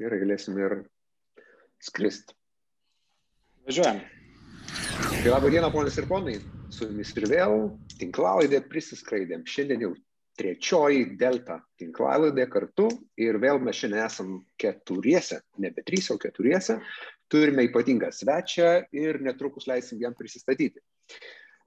[0.00, 0.78] Gerai, galėsim ir
[1.84, 2.32] skristi.
[3.68, 3.98] Važiuojam.
[5.20, 6.38] Tai labą dieną, ponės ir ponai.
[6.72, 7.66] Su jumis ir vėl
[8.00, 9.42] tinklalaidė prisiskraidėm.
[9.44, 9.90] Šiandien jau
[10.40, 12.86] trečioji delta tinklalaidė kartu
[13.20, 14.30] ir vėl mes šiandien esam
[14.62, 16.78] keturiese, nebe trys, o keturiese.
[17.28, 20.80] Turime ypatingą svečią ir netrukus leisim jam prisistatyti.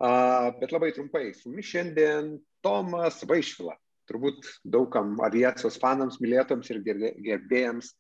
[0.02, 2.34] Uh, bet labai trumpai, su mumis šiandien
[2.66, 3.78] Tomas Vaišvila.
[4.10, 6.82] Turbūt daugam aviacijos fanams, mylėtojams ir
[7.30, 7.94] gerbėjams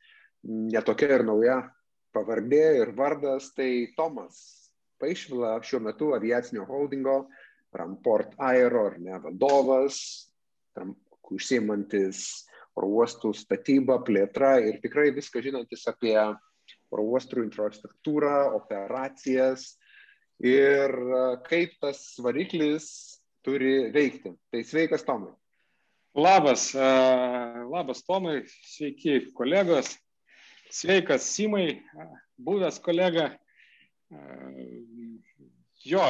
[0.44, 1.58] netokia ir nauja
[2.16, 3.52] pavardė ir vardas.
[3.56, 4.42] Tai Tomas
[5.04, 7.26] Vaišvila šiuo metu aviacinio holdingo
[7.76, 9.98] Ramport Aero ar ne vadovas,
[11.34, 12.24] užsiimantis
[12.78, 19.74] oro uostų statybą, plėtrą ir tikrai viską žinantis apie oro uostų infrastruktūrą, operacijas
[20.44, 20.94] ir
[21.48, 22.88] kaip tas variklis
[23.46, 24.34] turi veikti.
[24.52, 25.34] Tai sveikas Tomai.
[26.14, 29.96] Labas, labas Tomai, sveiki kolegos,
[30.72, 31.82] sveikas Simai,
[32.38, 33.32] buvęs kolega.
[35.84, 36.06] Jo,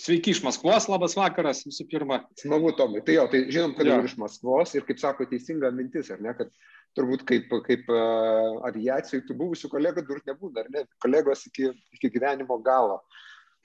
[0.00, 2.22] Sveiki iš Maskvos, labas vakaras visų pirma.
[2.40, 3.02] Smagu, Tomai.
[3.06, 6.32] Tai jo, tai žinom, kad jau iš Maskvos ir kaip sako teisinga mintis, ar ne,
[6.38, 6.50] kad
[6.96, 12.10] turbūt kaip, kaip uh, aviacijai tų buvusių kolegų turbūt nebūna, ar ne, kolegos iki, iki
[12.16, 13.02] gyvenimo galo.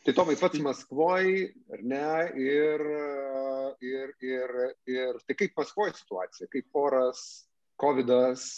[0.06, 2.84] Tai Tomai pats Maskvoje, ar ne, ir,
[3.86, 4.56] ir, ir,
[4.90, 7.24] ir tai kaip Maskvoje situacija, kaip oras,
[7.82, 8.50] COVID-as.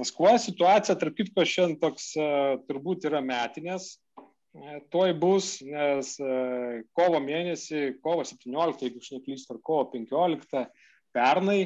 [0.00, 3.94] Maskvoje situacija, tarp kitko, šiandien toks uh, turbūt yra metinės,
[4.94, 6.12] Tuoj bus, nes
[6.94, 10.60] kovo mėnesį, kovo 17, jeigu aš neklystu, ar kovo 15,
[11.14, 11.58] pernai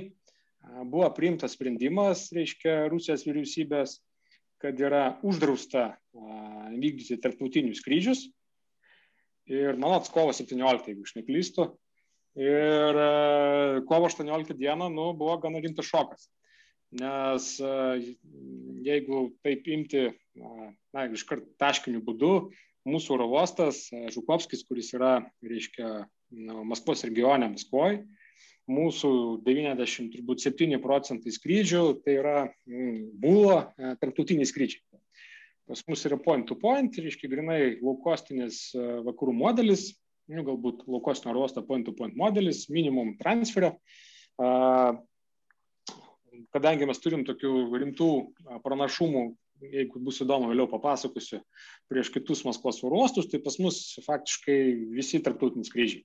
[0.88, 3.98] buvo priimtas sprendimas, reiškia, Rusijos vyriausybės,
[4.64, 5.90] kad yra uždrausta
[6.80, 8.24] vykdyti tarptautinius skrydžius.
[9.52, 11.68] Ir manot, kovo 17, jeigu aš neklystu.
[12.40, 13.02] Ir
[13.88, 16.30] kovo 18 dieną, nu, buvo gana rimtas šokas.
[16.96, 17.50] Nes
[18.86, 20.06] jeigu taip imti,
[20.94, 22.32] na, iškart taškiniu būdu,
[22.88, 26.06] mūsų oro uostas e, Žukovskis, kuris yra, reiškia,
[26.68, 28.02] Maskvos regione Maskvoje,
[28.68, 29.10] mūsų
[29.46, 32.36] 97 procentai skrydžių tai yra
[32.68, 34.84] mm, buvo e, tarptautiniai skrydžiai.
[35.68, 39.90] Pas mus yra point to point, reiškia, grinai laukostinis e, vakarų modelis,
[40.28, 43.74] nu, galbūt laukostinio oro uosto point to point modelis, minimum transferio.
[46.54, 48.10] Kadangi mes turim tokių rimtų
[48.64, 49.24] pranašumų
[49.62, 51.40] jeigu bus įdomu, vėliau papasakosiu,
[51.90, 54.58] prieš kitus Maskvos uostus, tai pas mus faktiškai
[54.94, 56.04] visi tarptautiniai skrydžiai.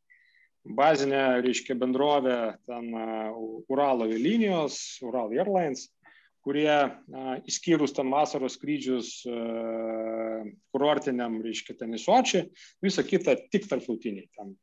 [0.63, 2.37] Bazinė, reiškia, bendrovė
[2.69, 2.93] ten
[3.71, 5.89] Uralo avialinijos, Ural Airlines,
[6.43, 6.71] kurie
[7.49, 9.11] išskyrus ten vasaros skrydžius
[10.71, 12.45] kurortiniam, reiškia, ten į Sočią,
[12.83, 14.29] visa kita tik tarptautiniai.
[14.37, 14.55] Ten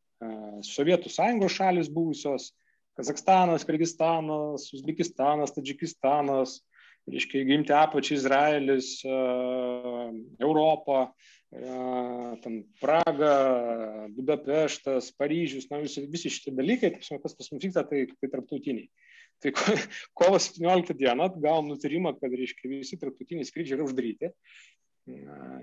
[0.64, 2.50] Sovietų sąjungos šalis buvusios,
[3.00, 6.58] Kazakstanas, Kirgistanas, Uzbekistanas, Tadžikistanas,
[7.08, 8.90] reiškia, įgimti apačią Izraelis,
[10.36, 11.06] Europą,
[12.44, 13.36] ten Praga,
[14.14, 18.90] Budapeštas, Paryžius, na, visi, visi šitie dalykai, tas, kas pas mus vyksta, tai, tai tarptautiniai.
[19.40, 19.54] Tai
[20.20, 24.34] kovo 17 dieną gavom nutarimą, kad, reiškia, visi tarptautiniai skrydžiai yra uždaryti.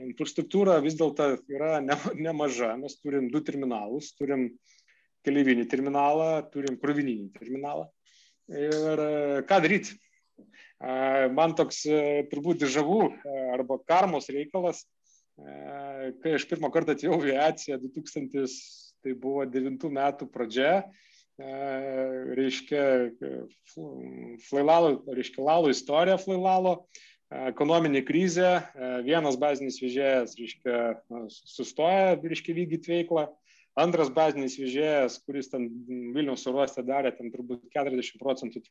[0.07, 4.49] Infrastruktūra vis dėlto yra ne, nemaža, mes turim du terminalus, turim
[5.27, 7.85] keleivinį terminalą, turim krovininį terminalą.
[8.47, 9.01] Ir
[9.47, 9.97] ką daryti?
[11.33, 11.99] Man toks e,
[12.29, 14.83] turbūt žavų e, arba karmos reikalas,
[15.41, 18.45] e, kai aš pirmą kartą atėjau aviaciją 2000,
[19.01, 20.71] tai buvo 9 metų pradžia,
[21.38, 22.83] reiškia,
[24.47, 26.71] Flailalo, reiškia, Lalo istorija Flailalo,
[27.29, 28.55] ekonominė krizė,
[29.05, 30.79] vienas bazinis vežėjas, reiškia,
[31.29, 33.27] sustoja, reiškia, vykdyti veiklą,
[33.77, 35.67] Antras bazinis vežėjas, kuris ten
[36.15, 38.63] Vilniaus oro uoste darė, ten turbūt 40 procentų,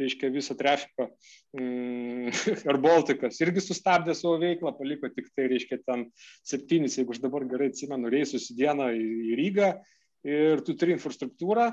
[0.00, 1.10] reiškia visą trafiką,
[1.58, 2.30] mm,
[2.72, 6.06] ar Baltikas, irgi sustabdė savo veiklą, paliko tik tai, reiškia, ten
[6.48, 9.74] septynis, jeigu aš dabar gerai atsimenu, reisus į dieną į Rygą.
[10.24, 11.66] Ir tu turi infrastruktūrą,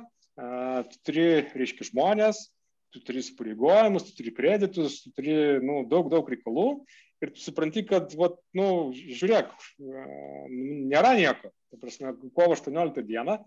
[0.91, 2.50] tu turi, reiškia, žmonės,
[2.91, 6.82] tu turi įsipareigojimus, tu turi kreditus, tu turi nu, daug, daug reikalų
[7.22, 11.52] ir tu supranti, kad, vat, nu, žiūrėk, nėra nieko.
[11.72, 13.38] Ta prasme, kovo 18 dieną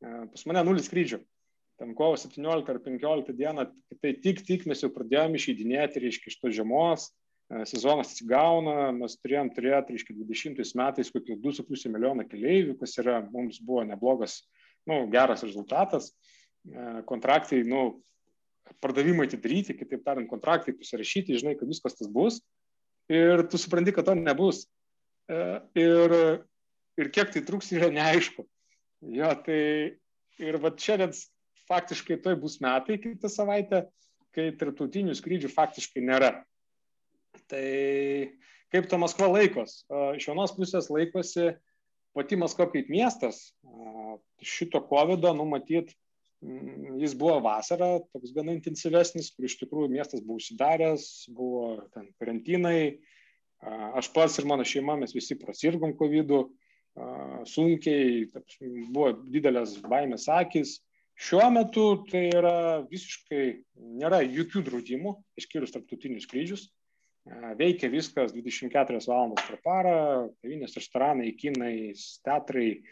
[0.00, 1.20] pas mane nulis skrydžių.
[1.80, 3.66] Ten kovo 17 ar 15 dieną,
[3.98, 7.08] tai tik, tik mes jau pradėjome išeidinėti, reiškia, iš to žiemos,
[7.68, 13.58] sezonas atsigauna, mes turėjom turėti, reiškia, 20 metais kokius 2,5 milijoną keleivių, kas yra, mums
[13.58, 14.44] buvo neblogas,
[14.88, 16.12] nu, geras rezultatas.
[17.10, 17.98] Kontraktai, nu,
[18.80, 22.38] pardavimai atidaryti, kitaip tariant, kontraktai pasirašyti, žinai, kad viskas tas bus
[23.12, 24.64] ir tu supranti, kad to nebus.
[25.28, 25.36] E,
[25.80, 26.16] ir,
[27.00, 28.46] ir kiek tai truks yra neaišku.
[29.14, 29.60] Jo, tai
[30.40, 31.12] ir va šiandien
[31.68, 33.84] faktiškai toj bus metai kitą savaitę,
[34.34, 36.32] kai tarptautinių skrydžių faktiškai nėra.
[37.50, 37.66] Tai
[38.74, 39.84] kaip ta Maskva laikos?
[40.18, 41.52] Iš vienos pusės laikosi
[42.14, 43.52] pati Maskva kaip miestas,
[44.44, 45.94] šito COVID, numatyt,
[47.00, 53.00] jis buvo vasara, toks gana intensyvesnis, kur iš tikrųjų miestas buvo užsidaręs, buvo ten karantinai,
[53.96, 56.34] aš pats ir mano šeima, mes visi prasirgom COVID,
[57.50, 58.26] sunkiai,
[58.92, 60.78] buvo didelės baimės akis.
[61.14, 62.56] Šiuo metu tai yra
[62.90, 63.44] visiškai,
[64.02, 66.64] nėra jokių draudimų, išskyrus tarptautinius skrydžius.
[67.56, 69.94] Veikia viskas 24 valandas per parą,
[70.42, 71.94] kavinės, restoranai, kinai,
[72.26, 72.82] teatrai,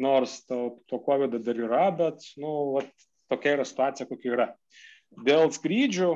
[0.00, 2.90] nors to, to COVID dar yra, bet, nu, vat,
[3.30, 4.48] tokia yra situacija, kokia yra.
[5.26, 6.10] Dėl skrydžių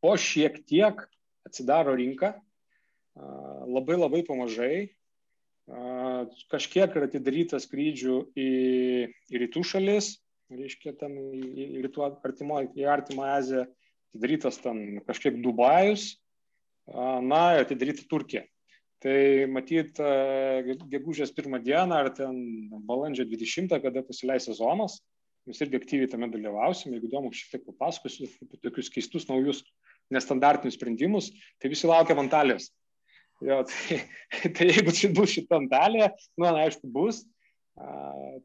[0.00, 1.02] po šiek tiek
[1.46, 2.34] atsidaro rinka,
[3.70, 4.90] labai labai pamažai.
[6.50, 8.48] Kažkiek yra atidaryta skrydžių į,
[9.30, 10.16] į rytų šalis,
[10.50, 11.42] reiškia, ten į,
[11.78, 13.68] į rytų artimo, į artimą Aziją,
[14.10, 16.16] atidarytas ten kažkiek Dubajus,
[16.90, 18.42] na atidaryta Turkija.
[19.00, 19.16] Tai
[19.48, 19.96] matyt,
[20.92, 22.34] gegužės pirmą dieną ar ten
[22.88, 24.98] balandžio 20, kada pasileis sezonas,
[25.48, 29.62] mes irgi aktyviai tame dalyvausim, jeigu įdomu, šiek tiek papasakosiu apie tokius keistus naujus
[30.12, 31.30] nestandartinius sprendimus,
[31.62, 32.68] tai visi laukia Antalijos.
[33.40, 34.02] Jo, tai,
[34.58, 37.22] tai jeigu bus šitą Antaliją, nu, na, aišku, bus,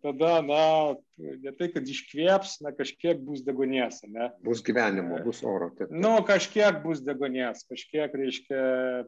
[0.02, 4.30] tada, na, ne tai, kad iškvėps, na, kažkiek bus degonės, ne?
[4.46, 5.72] Bus gyvenimo, bus oro.
[5.78, 5.92] Taip.
[5.92, 8.62] Nu, kažkiek bus degonės, kažkiek, reiškia,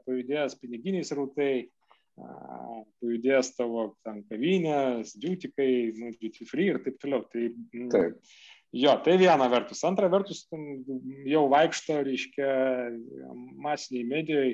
[0.07, 1.53] pajudės piniginiai srautai,
[2.17, 7.23] pajudės tavo ten kavinės, džiutikai, nu, duty free ir taip toliau.
[7.31, 8.17] Tai, nu, taip.
[8.75, 9.79] Jo, tai viena vertus.
[9.87, 10.43] Antra vertus,
[11.29, 12.49] jau vaikšto, reiškia,
[13.63, 14.49] masiniai medijai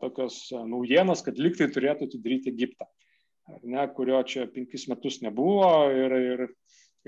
[0.00, 2.86] tokios naujienos, kad liktai turėtų atidaryti Egiptą,
[3.62, 6.44] ne, kurio čia penkis metus nebuvo ir, ir,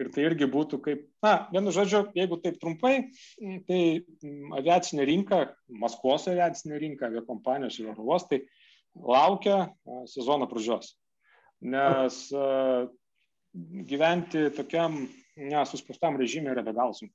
[0.01, 2.95] ir tai irgi būtų kaip, na, vienu žodžiu, jeigu taip trumpai,
[3.69, 3.81] tai
[4.61, 5.43] aviacinė rinka,
[5.83, 8.43] Maskvos aviacinė rinka, aviakompanijos ir oro uostai
[8.97, 9.67] laukia
[10.13, 10.95] sezono pradžios.
[11.65, 12.27] Nes
[13.89, 15.07] gyventi tokiam
[15.37, 17.15] nesuspustam režimui yra be galo sunku.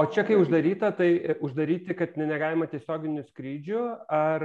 [0.00, 4.44] O čia, kai uždaryta, tai e, uždaryti, kad negalima tiesioginių skrydžių, ar...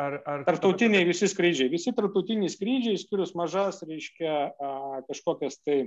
[0.00, 4.38] ar, ar tarptautiniai visi skrydžiai, visi tarptautiniai skrydžiai, skirius mažas, reiškia
[5.10, 5.78] kažkokias tai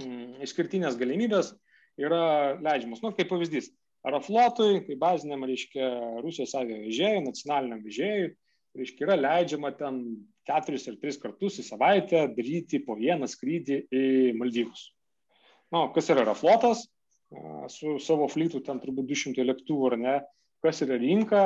[0.00, 1.52] mm, išskirtinės galimybės,
[2.00, 3.04] yra leidžiamas.
[3.04, 3.68] Nu, kaip pavyzdys,
[4.08, 5.88] Aeroflotui, kaip baziniam, reiškia,
[6.24, 8.28] Rusijos avio vežėjui, nacionaliniam vežėjui,
[8.78, 10.04] reiškia, yra leidžiama ten
[10.48, 14.04] keturis ar tris kartus į savaitę daryti po vieną skrydį į
[14.38, 14.92] Maldyvus.
[15.74, 16.86] Nu, kas yra Aeroflotas?
[17.72, 20.16] Su savo flytu, ten turbūt 200 lėktuvų ar ne,
[20.64, 21.42] kas yra rinka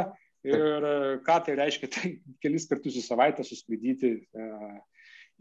[0.47, 0.89] ir
[1.27, 4.17] ką tai reiškia, tai kelis kartus į savaitę suskraidyti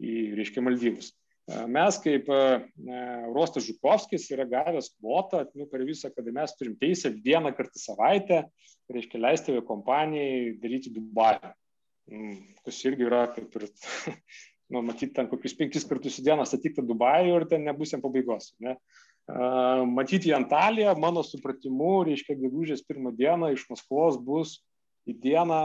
[0.02, 1.12] į, reiškia, Maldyvus.
[1.66, 2.28] Mes kaip
[3.34, 8.44] Rostas Žukovskis yra gavęs kvotą, nu, per visą, kad mes turim teisę vieną kartą savaitę,
[8.92, 11.50] reiškia, leisti kompanijai daryti Dubajų.
[12.12, 13.66] Mm, kas irgi yra kaip ir,
[14.72, 18.52] nu, matyti, ten kokius penkis kartus į dieną statyti Dubajų ir ten nebus jam pabaigos.
[18.62, 18.76] Ne?
[19.28, 24.58] Matyti Antaliją, mano supratimu, reiškia, gegužės pirmą dieną iš Maskvos bus
[25.06, 25.60] į dieną,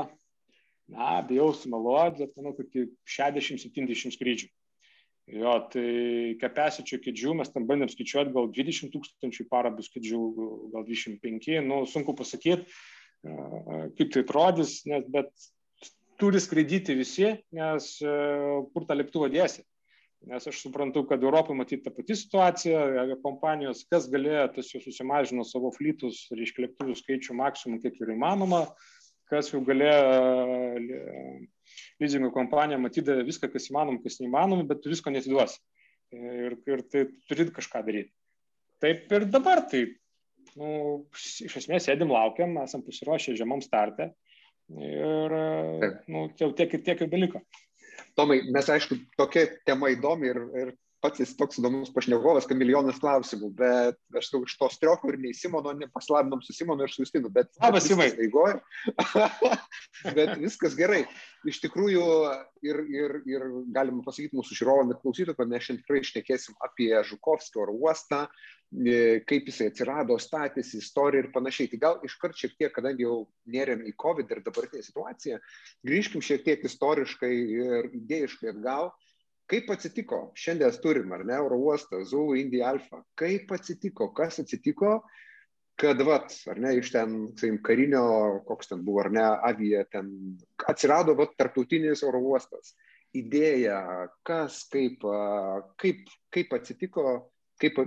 [0.94, 2.86] na, bijau sumeluoti, bet manau, kokį
[3.18, 4.48] 60-70 skrydžių.
[5.28, 10.20] Jo, tai kapesičio kėdžių mes tam bandėm skaičiuoti, gal 20 tūkstančių parą bus kėdžių,
[10.72, 12.64] gal 25, nu, sunku pasakyti,
[13.98, 15.34] kaip tai atrodys, nes, bet
[16.22, 17.90] turi skraidyti visi, nes
[18.72, 19.66] kur tą lėktuvą dėsi.
[20.26, 22.80] Nes aš suprantu, kad Europoje matyti ta pati situacija,
[23.22, 28.64] kompanijos, kas galėjo, tas jau susimažino savo flytus, reiškia lėktuvų skaičių maksimum, kiek yra įmanoma,
[29.30, 30.82] kas jau galėjo,
[32.02, 35.62] leasingo kompanija matydavo viską, kas įmanoma, kas neįmanoma, bet tu visko netiduosi.
[36.16, 38.14] Ir, ir tai turi kažką daryti.
[38.82, 39.86] Taip ir dabar, tai
[40.56, 40.70] nu,
[41.14, 44.12] iš esmės sėdim, laukiam, esam pasiruošę žemam startę
[44.68, 45.36] ir
[46.12, 47.42] nu, jau tiek ir tiek jau beliko.
[48.18, 50.74] Tomai, mes aišku, tokia tema įdomi ir, ir
[51.04, 55.36] pats jis toks įdomus pašnekovas, kad milijonas klausimų, bet aš iš to strioko ir nei
[55.38, 57.52] Simono, nepaslavinom su Simonu ir su Justinu, bet...
[57.62, 58.10] Labas, Simai.
[60.18, 61.04] bet viskas gerai.
[61.48, 62.04] Iš tikrųjų,
[62.66, 66.92] ir, ir, ir galima pasakyti mūsų žiūrovam ir klausytojam, kad mes šiandien tikrai išnekėsim apie
[67.08, 68.24] Žukovskio oro uostą,
[68.74, 71.70] e, kaip jisai atsirado, statėsi, istorija ir panašiai.
[71.72, 73.20] Tai gal iškart šiek tiek, kadangi jau
[73.54, 75.38] nėrėm į COVID ir dabartinę situaciją,
[75.88, 78.92] grįžkim šiek tiek istoriškai ir idėjiškai atgal
[79.52, 85.00] kaip atsitiko, šiandien turim, ar ne, oro uostą, Zulu, Indija, Alfa, kaip atsitiko, kas atsitiko,
[85.80, 88.04] kad, vat, ar ne, iš ten, sakykim, karinio,
[88.48, 90.12] koks ten buvo, ar ne, avija, ten
[90.68, 92.76] atsirado, vat, tarptautinis oro uostas.
[93.16, 93.80] Idėja,
[94.28, 95.06] kas, kaip,
[95.82, 97.06] kaip, kaip atsitiko,
[97.62, 97.80] kaip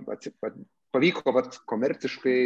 [0.95, 2.41] pavyko vat, komerciškai.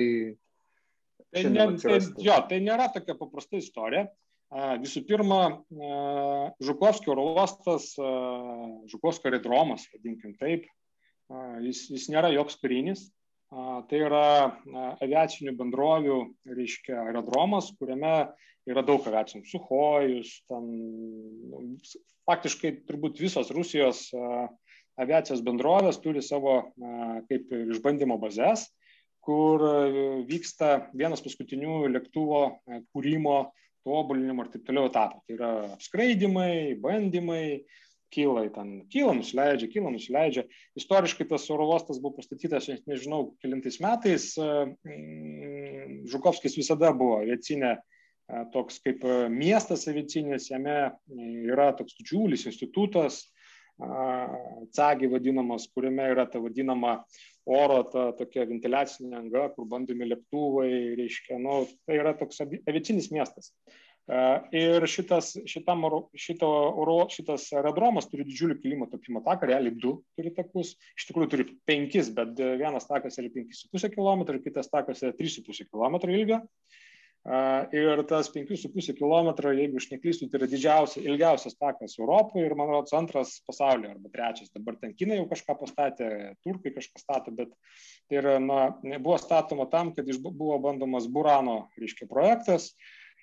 [1.35, 4.09] Tai, ne, tai, jo, tai nėra tokia paprasta istorija.
[4.55, 5.41] Visų pirma,
[6.63, 7.89] Žukovskio oro uostas,
[8.93, 10.69] Žukovskio aerodromas, vadinkim taip,
[11.65, 13.09] jis, jis nėra joks karinis,
[13.55, 14.27] Tai yra
[15.05, 16.17] aviacinių bendrovių,
[16.57, 18.15] reiškia, aerodromas, kuriame
[18.67, 20.71] yra daug aviacinių, Suhojus, ten
[21.53, 21.61] nu,
[22.27, 24.09] faktiškai turbūt visos Rusijos
[24.99, 26.57] aviacijos bendrovės turi savo
[27.29, 28.67] kaip išbandymo bazės,
[29.25, 29.63] kur
[30.27, 32.43] vyksta vienas paskutinių lėktuvo
[32.91, 33.39] kūrimo,
[33.87, 35.23] tobulinimo ir taip toliau etapų.
[35.25, 37.45] Tai yra apskraidimai, bandymai,
[38.15, 40.45] kyla, ten kyla, nusileidžia, kyla, nusileidžia.
[40.79, 44.31] Istoriškai tas oro uostas buvo pastatytas, nežinau, kilintais metais.
[44.39, 47.77] Mm, Žukovskis visada buvo aviacinė
[48.55, 50.77] toks kaip miestas aviacinis, jame
[51.51, 53.25] yra toks didžiulis institutas,
[53.79, 56.99] CAGI vadinamas, kuriame yra ta vadinama
[57.45, 60.69] oro, ta tokia ventiliacinė anga, kur bandomi lėktuvai,
[61.01, 63.53] reiškia, nu, tai yra toks aviacinis miestas.
[64.53, 65.87] Ir šitas, šitam
[66.21, 66.49] šito
[67.09, 72.11] šitas aerodromas turi didžiulį kilimo topimo taką, realiai du turi takus, iš tikrųjų turi penkis,
[72.13, 76.43] bet vienas takas yra 5,5 km, kitas takas yra 3,5 km ilgio.
[77.25, 82.69] Ir tas 5,5 km, jeigu aš neklystu, tai yra didžiausias, ilgiausias takas Europoje ir, man
[82.69, 84.51] rodos, antras pasaulyje arba trečias.
[84.53, 86.11] Dabar ten Kinai jau kažką pastatė,
[86.45, 87.55] turkai kažką statė, bet
[88.13, 88.67] tai yra, na,
[88.99, 92.75] buvo statoma tam, kad buvo bandomas Burano, reiškia, projektas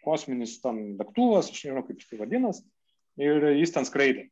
[0.01, 2.65] kosminis ten lėktuvas, aš nežinau kaip jis tai vadinas,
[3.21, 4.31] ir jis ten skraidė.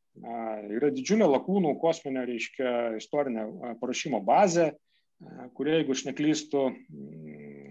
[0.79, 3.45] Yra didžiulė lakūnų kosminė, reiškia, istorinė
[3.81, 4.71] parašymo bazė,
[5.53, 6.65] kurie, jeigu aš neklystu,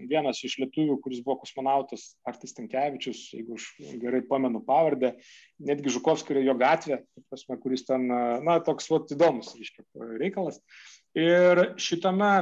[0.09, 3.67] vienas iš lietuvių, kuris buvo kosmonautas, Artis Tankievičius, jeigu aš
[4.01, 5.13] gerai pamenu pavardę,
[5.63, 8.07] netgi Žukovskio yra jo gatvė, prasme, kuris ten,
[8.45, 9.85] na, toks vat įdomus, reiškia,
[10.21, 10.59] reikalas.
[11.17, 12.33] Ir šitame,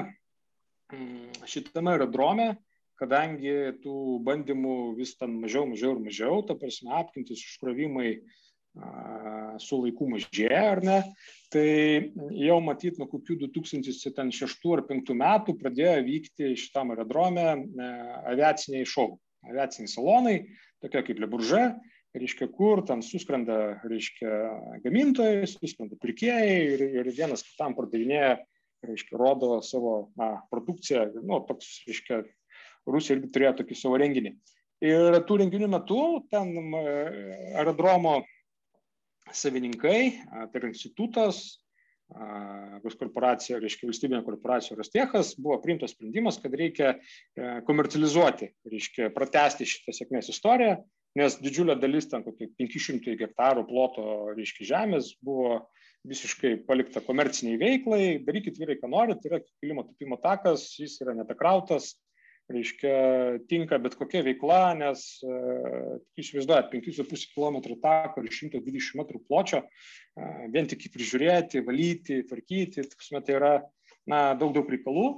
[1.48, 2.56] šitame aerodrome
[2.98, 8.18] kadangi tų bandymų vis ten mažiau, mažiau ir mažiau, ta prasme, apkintis užkrovimai
[9.62, 10.98] su laiku mažėja, ar ne,
[11.54, 11.68] tai
[12.38, 17.46] jau matyt, nuo kokių 2006 ar 2005 metų pradėjo vykti šitam aerodrome
[18.30, 19.16] aviaciniai šou,
[19.48, 20.36] aviaciniai salonai,
[20.84, 21.64] tokie kaip Leburžė,
[22.18, 24.30] reiškia, kur ten suskrenda, reiškia,
[24.86, 28.38] gamintojai, suskrenda pirkėjai ir, ir vienas kitam pardavinėja,
[28.86, 32.24] reiškia, rodo savo na, produkciją, nu, toks, reiškia,
[32.88, 34.32] Rusija irgi turėjo tokį savo renginį.
[34.86, 36.54] Ir tų renginių metu ten
[37.58, 38.22] aerodromo
[39.36, 41.58] savininkai, tai yra institutas,
[42.98, 49.94] korporacija, reiškia valstybinė korporacija Rostiechas, buvo priimtas sprendimas, kad reikia e, komercializuoti, reiškia pratesti šitą
[49.94, 50.78] sėkmės istoriją,
[51.18, 55.68] nes didžiulė dalis ten kokie 500 hektarų ploto, reiškia žemės buvo
[56.08, 61.98] visiškai palikta komerciniai veiklai, darykit vyrai, ką norit, yra kilimo tupimo takas, jis yra netakrautas,
[62.52, 62.94] reiškia,
[63.52, 70.44] tinka bet kokia veikla, nes uh, įsivaizduojat 5,5 km tako ir 120 m pločio, uh,
[70.54, 73.56] vien tik jį prižiūrėti, valyti, tvarkyti, tai, tai yra
[74.08, 75.10] na, daug daug reikalų.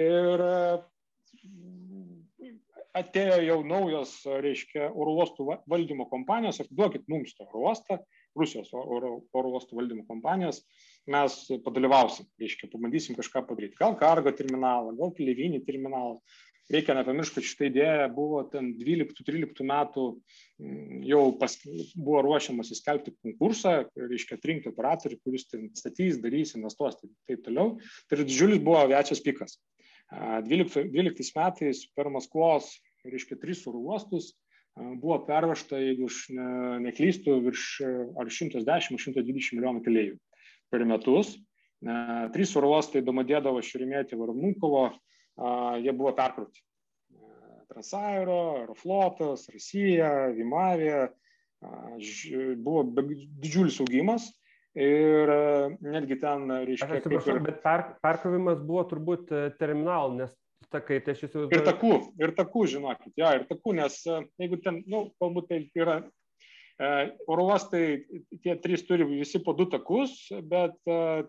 [0.00, 0.84] Ir uh,
[2.94, 4.14] atėjo jau naujos,
[4.44, 7.98] reiškia, oro uostų valdymo kompanijos, atiduokit mums tą oro uostą,
[8.38, 10.62] Rusijos oro, oro uostų valdymo kompanijos,
[11.10, 11.36] mes
[11.66, 13.78] padalyvausim, reiškia, pabandysim kažką padaryti.
[13.78, 16.18] Gal kargo terminalą, gal keliavinį terminalą,
[16.72, 21.56] reikia nepamiršti, kad šitą idėją buvo ten 12-13 metų mm, jau pas,
[21.94, 27.44] buvo ruošiamas įskelbti konkursą, reiškia atrinkti operatorių, kuris ten statys, darys, investuos ir taip, taip
[27.48, 27.76] toliau.
[28.08, 29.58] Tai didžiulis buvo aviacijos pikas.
[30.14, 32.70] 12, 12 metais per Maskvos,
[33.08, 34.34] reiškia, tris oro uostus
[34.74, 36.46] buvo pervežta, jeigu aš ne,
[36.88, 37.66] neklystu, virš
[38.18, 40.16] ar 110-120 milijonų keleivių
[40.72, 41.36] per metus.
[42.34, 44.88] Trys oro uostai Domadėdavo, Širimėti, Varmukovo,
[45.82, 46.62] jie buvo perkrauti.
[47.70, 51.08] Transaero, Aeroflotas, Rusija, Vimavija,
[52.60, 52.84] buvo
[53.42, 54.28] didžiulis augimas
[54.74, 55.30] ir
[55.80, 57.40] netgi ten, reiškia, kaip ir...
[57.46, 60.34] Bet per, perkrovimas buvo turbūt e, terminal, nes
[60.74, 61.54] takai, tai aš įsivaizduoju.
[61.54, 61.92] Ir takų,
[62.24, 66.00] ir takų, žinokit, jo, ir takų, nes e, jeigu ten, na, nu, galbūt tai yra
[66.02, 66.90] e,
[67.30, 67.84] Oro uostai,
[68.42, 70.16] tie trys turi visi po du takus,
[70.50, 70.74] bet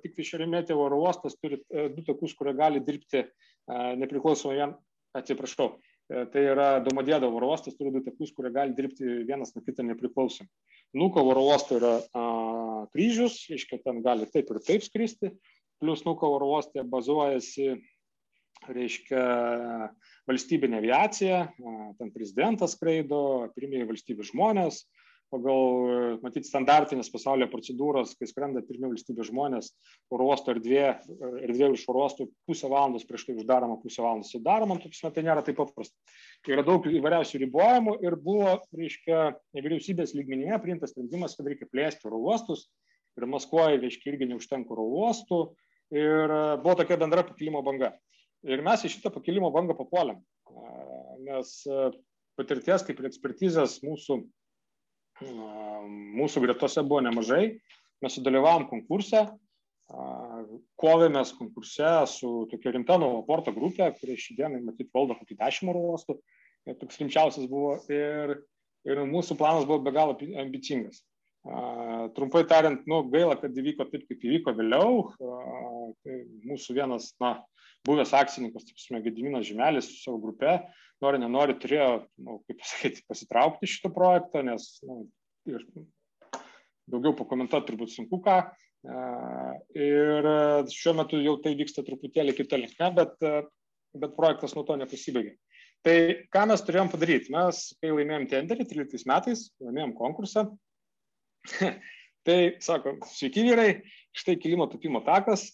[0.01, 3.27] tik tai Šeremetė oro uostas turi du takus, kurie gali dirbti
[3.71, 4.73] nepriklausomai vien,
[5.17, 9.85] atsiprašau, tai yra Domodėdo oro uostas turi du takus, kurie gali dirbti vienas nuo kito
[9.85, 10.51] nepriklausomai.
[10.95, 12.25] Nuko oro uosto yra a,
[12.93, 15.33] kryžius, reiškia, ten gali taip ir taip skristi,
[15.81, 17.73] plus Nuko oro uoste bazuojasi,
[18.69, 19.23] reiškia,
[20.29, 24.85] valstybinė aviacija, a, ten prezidentas skraido, pirmieji valstybės žmonės,
[25.33, 29.71] pagal, matyti, standartinės pasaulio procedūros, kai skrenda pirmie valstybės žmonės,
[30.13, 30.85] oro uosto erdvė,
[31.41, 34.31] erdvė iš oro uostų pusę valandos prieš tai uždaroma pusę valandos.
[34.33, 35.95] Sudaroma, tai nėra taip paprasta.
[36.47, 39.21] Yra daug įvairiausių ribojimų ir buvo, reiškia,
[39.57, 42.67] vyriausybės lygmenyje priimtas sprendimas, kad reikia plėsti oro uostus
[43.15, 45.41] ir Maskvoje, reiškia, irgi neužtenka oro uostų
[45.95, 47.93] ir buvo tokia bendra pakilimo banga.
[48.45, 50.19] Ir mes į šitą pakilimo bangą papuolėm,
[51.25, 51.53] nes
[52.37, 54.19] patirties kaip ir ekspertizės mūsų
[55.23, 57.57] mūsų gretose buvo nemažai.
[58.03, 59.23] Mes sudalyvavom konkurse,
[60.81, 65.83] kovėmės konkurse su tokia rimta Novoporto grupė, kuri šį dieną, matyt, valdo kokį dešimt oro
[65.93, 66.17] uostų.
[66.81, 68.39] Toks rimčiausias buvo ir,
[68.89, 71.03] ir mūsų planas buvo be galo ambicingas.
[72.15, 75.03] Trumpai tariant, nu, gaila, kad įvyko taip, kaip įvyko vėliau.
[76.01, 76.15] Tai
[76.49, 77.35] mūsų vienas, na,
[77.85, 80.57] buvęs akcininkas, taip sakome, Gediminas Žemelis su savo grupe,
[81.03, 81.89] nori, nenori, turėjo,
[82.25, 85.03] nu, kaip pasakyti, pasitraukti šito projekto, nes nu,
[85.49, 85.65] ir
[86.91, 88.39] daugiau pakomentuoti turbūt sunku ką.
[89.75, 90.27] Ir
[90.69, 93.15] šiuo metu jau tai vyksta truputėlį kitą linkmę, bet,
[93.97, 95.33] bet projektas nuo to nepasibaigė.
[95.85, 95.97] Tai
[96.33, 97.33] ką mes turėjom padaryti?
[97.33, 100.47] Mes, kai laimėjom tenderį 13 metais, laimėjom konkursą,
[102.25, 103.69] tai sako, sveiki vyrai,
[104.17, 105.47] štai kilimo tupimo takas,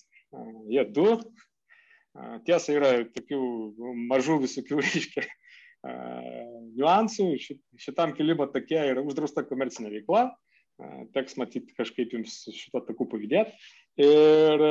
[0.71, 1.17] jie du.
[2.45, 3.41] Tiesa yra tokių
[4.09, 5.25] mažų visokių, reiškia,
[6.77, 7.27] niuansų.
[7.79, 10.29] Šitam kilimo take yra uždrausta komercinė veikla.
[11.13, 13.53] Teks matyti kažkaip jums šito takų pavydėti.
[14.01, 14.63] Ir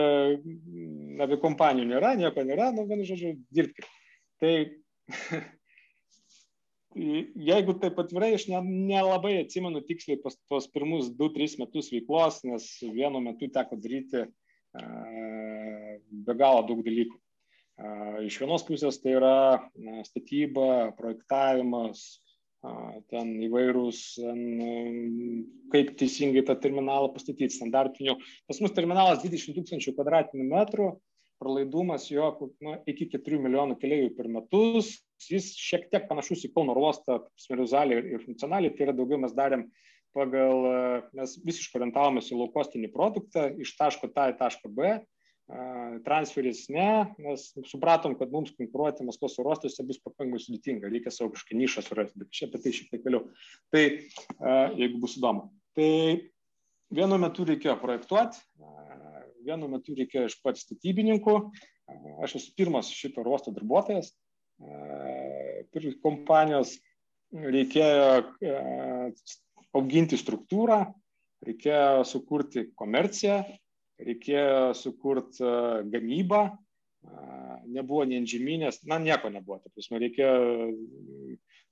[1.22, 3.88] aviakompanijų nėra, nieko nėra, nu, vienu žodžiu, dirbkite.
[4.40, 4.54] Tai
[7.50, 12.66] jeigu taip atvirai, aš nelabai ne atsimenu tiksliai pas tuos pirmus 2-3 metus veiklos, nes
[12.82, 14.26] vienu metu teko daryti
[16.26, 17.18] be galo daug dalykų.
[18.26, 19.36] Iš vienos pusės tai yra
[20.04, 22.20] statyba, projektavimas,
[23.08, 24.00] ten įvairūs,
[25.72, 28.18] kaip teisingai tą terminalą pastatyti, standartinių.
[28.50, 30.90] Pas mus terminalas 20 tūkstančių kvadratinių metrų,
[31.40, 32.26] pralaidumas jo
[32.60, 38.02] nu, iki 4 milijonų keliaivių per metus, jis šiek tiek panašus į Kauno uostą, smeriuzalį
[38.02, 39.64] ir, funkcionaliai, tai yra daugiau mes darėm
[40.16, 40.66] pagal,
[41.16, 44.98] mes visiškai orientavomės į laukostinį produktą iš taško A į tašką B
[46.04, 51.58] transferis ne, nes supratom, kad mums konkuruoti Maskvos uostuose bus pakankamai sudėtinga, reikia savo kažkokią
[51.58, 53.24] nišą surasti, bet čia apie tai šiek tiek vėliau.
[53.74, 53.82] Tai
[54.78, 55.48] jeigu bus įdomu.
[55.78, 55.90] Tai
[56.94, 58.42] vienu metu reikėjo projektuoti,
[59.46, 61.36] vienu metu reikėjo iš pat statybininkų,
[62.24, 64.12] aš esu pirmas šito uosto darbuotojas,
[66.04, 66.76] kompanijos
[67.30, 68.06] reikėjo
[69.74, 70.84] auginti struktūrą,
[71.46, 73.42] reikėjo sukurti komerciją,
[74.06, 75.54] reikėjo sukurti e,
[75.92, 76.42] gamybą,
[77.70, 80.32] nebuvo nei žemynės, na nieko nebuvo, tai prasme, reikėjo,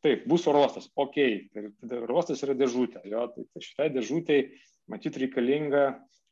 [0.05, 1.19] taip, bus orostas, ok,
[1.53, 4.45] tai orostas yra dėžutė, jo, tai, tai šitai dėžutėj
[4.93, 5.85] matyt reikalinga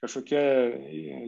[0.04, 0.42] kažkokie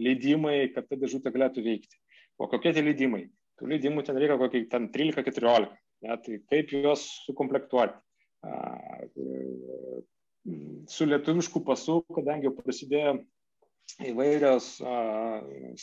[0.01, 2.01] leidimai, kad ta dėžutė galėtų veikti.
[2.39, 3.27] O kokie tie leidimai?
[3.59, 5.73] Tų leidimų ten reikia kokie ten 13-14,
[6.07, 7.99] ne, tai kaip juos sukomplektuoti.
[10.89, 13.17] Su lietuvišku pasu, kadangi jau prasidėjo
[14.09, 14.71] įvairios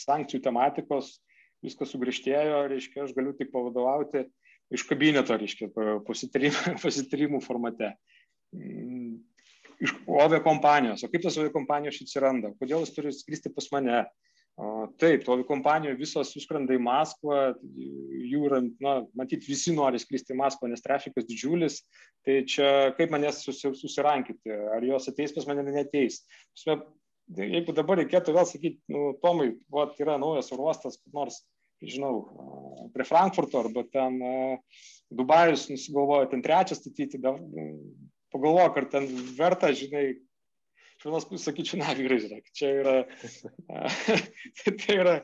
[0.00, 1.16] sankcijų tematikos,
[1.64, 4.26] viskas sugrįžtėjo, reiškia, aš galiu tik pavadovauti
[4.74, 5.70] iš kabineto, reiškia,
[6.06, 7.94] pasitarimų, pasitarimų formate.
[8.56, 9.18] Mm,
[9.82, 11.04] iš OVE kompanijos.
[11.04, 12.54] O kaip tas OVE kompanijos atsiranda?
[12.60, 14.04] Kodėl jis turi skristi pas mane?
[14.56, 17.40] O, taip, OVE kompanijų visos suskrenda į Maskvą,
[18.24, 21.82] jų yra, na, matyt, visi nori skristi į Maskvą, nes trafikas didžiulis.
[22.24, 24.54] Tai čia kaip manęs susirankyti?
[24.72, 26.22] Ar jos ateis pas mane, neteis?
[27.34, 31.42] Jeigu dabar reikėtų vėl sakyti, nu, Tomai, va, yra naujas uostas, nors,
[31.82, 34.20] žinau, prie Frankfurto arba ten
[35.12, 37.34] Dubajus nusigalvojo ten trečią statyti, da,
[38.34, 39.08] pagalvok, ar ten
[39.38, 40.06] verta, žinai,
[40.96, 42.96] iš vienos pusės sakyčiau, na, vyrai, žiūrėk, čia yra,
[44.82, 45.16] tai yra,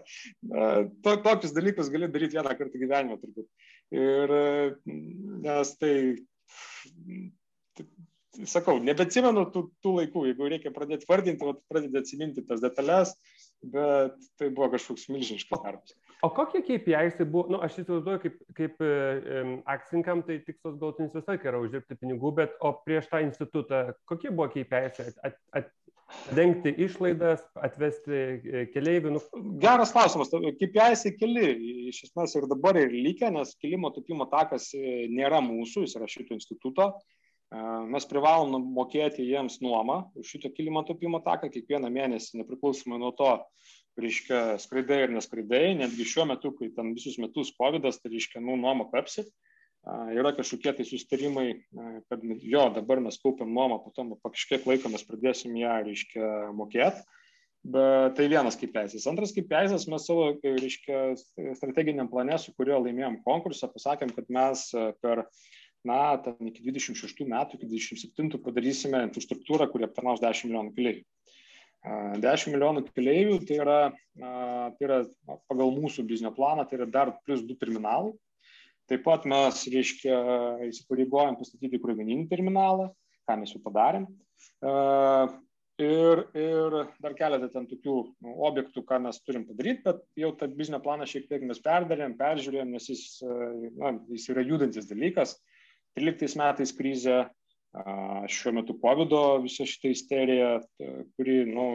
[0.42, 3.48] to, tokius dalykus gali daryti vieną kartą gyvenime turbūt.
[3.92, 4.36] Ir
[5.44, 5.94] nes tai
[8.48, 13.14] sakau, nebeatsimenu tų, tų laikų, jeigu reikia pradėti vardinti, pradėti atsiminti tas detalės,
[13.74, 15.94] bet tai buvo kažkoks milžiniškas darbas.
[16.22, 21.14] O kokie KPIs tai buvo, nu, aš įsivaizduoju, kaip, kaip um, akcininkam tai tikslas galtinis
[21.16, 25.16] visą laiką yra uždirbti pinigų, bet o prieš tą institutą, kokie buvo KPIs?
[25.26, 25.72] At, at,
[26.36, 29.14] Dengti išlaidas, atvesti e, keliaivių.
[29.14, 29.20] Nu...
[29.62, 30.28] Geras klausimas.
[30.60, 31.46] KPIs keli,
[31.88, 36.36] iš esmės ir dabar ir lygia, nes kilimo tupimo takas nėra mūsų, jis yra šito
[36.36, 36.90] instituto.
[37.52, 43.10] Uh, Mes privalom mokėti jiems nuomą už šito kilimo tupimo taką kiekvieną mėnesį, nepriklausomai nuo
[43.18, 43.28] to,
[44.00, 48.56] reiškia, skraidai ir neskraidai, netgi šiuo metu, kai ten visus metus COVID, tai reiškia, nu,
[48.56, 49.26] nuoma kapsi.
[50.16, 51.46] yra kažkokie tai sustarimai,
[52.08, 56.28] kad jo, dabar mes kaupiam nuomą, po to po kažkiek laiko mes pradėsim ją, reiškia,
[56.56, 57.04] mokėti.
[57.62, 59.04] Bet tai vienas kaip teisės.
[59.06, 61.12] Antras kaip teisės, mes savo, reiškia,
[61.58, 64.64] strateginiam plane, su kuriuo laimėjom konkursą, pasakėm, kad mes
[65.02, 65.26] per,
[65.88, 71.06] na, ten iki 26 metų, iki 27 padarysime infrastruktūrą, kuri aptarnaus 10 milijonų keleivių.
[72.22, 73.78] 10 milijonų keleivių tai yra,
[74.14, 75.00] tai yra
[75.50, 78.12] pagal mūsų biznio planą, tai yra dar plus 2 terminalai,
[78.90, 80.16] Taip pat mes, reiškia,
[80.66, 82.90] įsipareigojom pastatyti krovininį terminalą,
[83.28, 84.08] ką mes jau padarėm.
[85.82, 90.50] Ir, ir dar keletą ten tokių nu, objektų, ką mes turim padaryti, bet jau tą
[90.58, 93.06] biznio planą šiek tiek mes perdarėm, peržiūrėjom, nes jis,
[93.80, 95.38] na, jis yra judantis dalykas.
[95.98, 97.22] 13 metais krizė,
[98.28, 100.50] šiuo metu COVID visa šitą isteriją,
[101.16, 101.66] kuri, nu,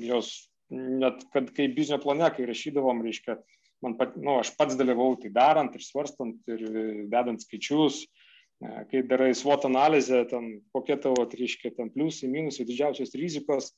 [0.00, 0.32] jos
[0.72, 3.36] net, kad kai biznio plane, kai rašydavom, reiškia,
[3.84, 6.62] man pat, nu, aš pats dalyvau tai darant ir svarstant ir
[7.12, 8.06] dedant skaičius,
[8.88, 13.72] kai darai SWOT analizę, ten, kokie tavo, reiškia, ten pliusai, minusai, didžiausios rizikos,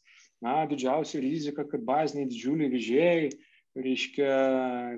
[0.44, 3.30] na, didžiausia rizika, kad baziniai didžiuliai vežėjai,
[3.74, 4.34] reiškia,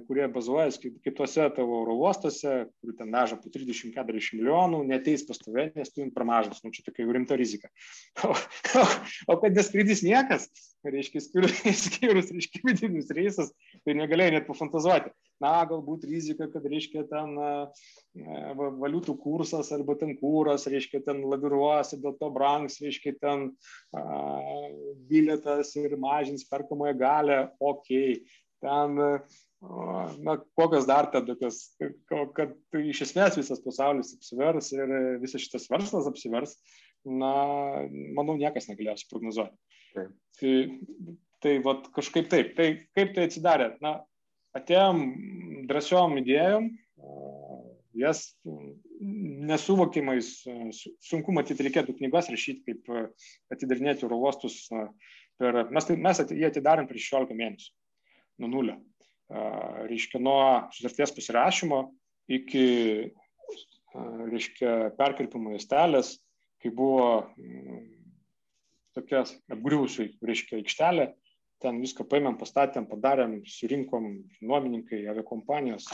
[0.06, 5.70] kurie bazuojasi kitose tavo oro uostuose, kur ten veža po 30-40 milijonų, neteis pas tave,
[5.76, 7.72] nes tu per mažas, nu čia tokia jau rimta rizika.
[8.26, 8.32] O,
[8.80, 8.82] o,
[9.32, 10.48] o kad neskraidys niekas,
[10.84, 11.20] reiškia,
[11.84, 13.52] skyrus reiškia, vidinius reisus,
[13.86, 15.12] tai negalėjai net pafantazuoti.
[15.42, 17.36] Na, galbūt rizika, kad, reiškia, ten
[18.80, 23.50] valiutų kursas arba ten kūras, reiškia, ten laviruos ir dėl to brangs, reiškia, ten
[23.92, 24.06] a,
[25.10, 28.16] bilietas ir mažins perkamąją galę, okei.
[28.16, 28.96] Okay ten,
[30.24, 31.60] na, kokios dar ten tokios,
[32.36, 34.92] kad iš esmės visas pasaulis apsivers ir
[35.22, 36.56] visas šitas verslas apsivers,
[37.06, 37.32] na,
[38.16, 39.56] manau, niekas negalėjo suprognozuoti.
[40.40, 40.54] Tai,
[41.44, 43.70] tai, vat, kažkaip taip, tai kaip tai atsidarė?
[43.84, 43.98] Na,
[44.56, 45.06] atėjom
[45.70, 46.68] drąsiom idėjom,
[47.96, 48.26] jas
[49.00, 50.28] nesuvokimais,
[51.04, 54.66] sunku matyti, reikėtų knygas rašyti, kaip atidarinėti oro uostus.
[55.36, 57.72] Per, mes, tai, mes jį atidarėm prieš 16 mėnesių
[58.42, 58.76] nuo nulio.
[59.90, 60.40] Reiškia, nuo
[60.74, 61.80] sutarties pasirašymo
[62.30, 62.66] iki,
[64.30, 66.16] reiškia, perkirpimo įstelės,
[66.62, 67.80] kai buvo mm,
[68.96, 71.10] tokia apgriuvusi, reiškia, aikštelė,
[71.64, 74.08] ten viską paėmėm, pastatėm, padarėm, surinkom
[74.44, 75.88] nuomininkai, aviakompanijos.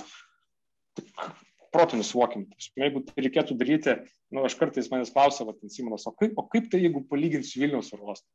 [1.73, 2.47] Protų nesuvokim.
[2.77, 3.95] Jeigu tai reikėtų daryti,
[4.35, 7.95] nu, aš kartais manęs klausia, va, Simonas, o kaip, o kaip tai jeigu palyginsiu Vilniaus
[7.97, 8.29] uostą?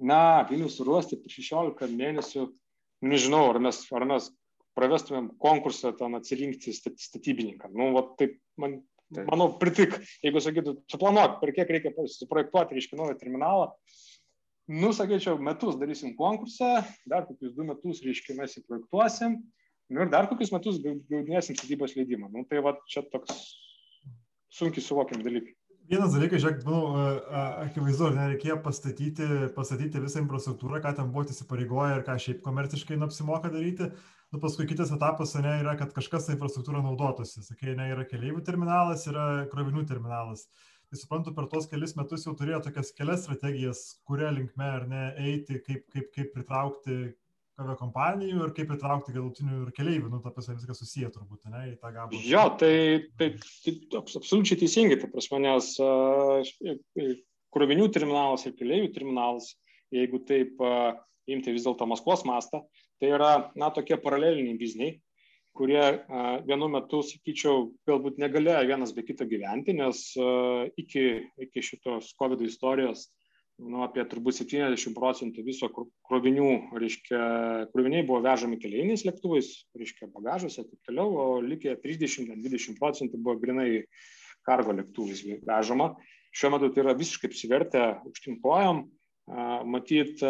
[0.00, 2.46] Na, Vilniaus uostą per 16 mėnesių
[3.04, 4.28] nežinau, ar mes, ar mes
[4.76, 7.70] pravestumėm konkursą ten atsirinkti statybininką.
[7.72, 8.78] Nu, va, taip, man,
[9.14, 9.24] taip.
[9.30, 13.70] manau, pritik, jeigu sakytų, suplanuok, per kiek reikia suprojektuoti, reiškia, naują terminalą.
[14.66, 19.38] Nu, sakyčiau, metus darysim konkursą, dar kokius du metus, reiškia, mes įprojektuosim,
[19.92, 22.32] nu, ir dar kokius metus gaudinėsim statybos leidimą.
[22.34, 23.46] Nu, tai va, čia toks
[24.56, 25.54] sunkiai suvokiam dalykai.
[25.86, 27.10] Vienas dalykas, žiūrėk, manau,
[27.62, 33.06] akivaizdu, nereikėjo pastatyti, pastatyti visą infrastruktūrą, ką ten buvo įsipareigoję ir ką šiaip komerciškai nu,
[33.06, 33.92] apsimoka daryti.
[34.34, 37.44] Nu, paskui kitas etapas ne, yra, kad kažkas tą infrastruktūrą naudotųsi.
[37.46, 40.48] Sakai, ne, yra keliaivių terminalas, yra krovinių terminalas.
[40.90, 45.04] Tai suprantu, per tos kelius metus jau turėjo tokias kelias strategijas, kuria linkme ar ne
[45.22, 46.98] eiti, kaip, kaip, kaip pritraukti
[47.56, 51.76] kompanijų ir kaip įtraukti galutinių ir keleivių, nu, ta prasme, viskas susiję turbūt, ne, į
[51.80, 52.20] tą gabalą.
[52.28, 53.30] Jo, tai, tai,
[53.64, 56.44] tai absoliučiai teisingai, ta prasme, nes uh,
[57.56, 59.54] krovinių terminalas ir keleivių terminalas,
[59.94, 60.92] jeigu taip uh,
[61.26, 62.60] imti vis dėlto Maskvos mastą,
[63.00, 64.98] tai yra, na, tokie paraleliniai bizniai,
[65.56, 70.10] kurie uh, vienu metu, sakyčiau, galbūt negalėjo vienas be kito gyventi, nes
[70.76, 71.06] iki,
[71.40, 73.08] iki šitos COVID istorijos
[73.62, 77.20] nu, apie turbūt 70 procentų viso krovinių, reiškia,
[77.72, 83.38] kroviniai buvo vežami keleiniais lėktuvais, reiškia, bagažuose ir taip toliau, o likę 30-20 procentų buvo
[83.40, 83.86] grinai
[84.46, 85.94] kargo lėktuvais vežama.
[86.36, 88.84] Šiuo metu tai yra visiškai apsivertę aukštinkojom.
[89.66, 90.20] Matyt,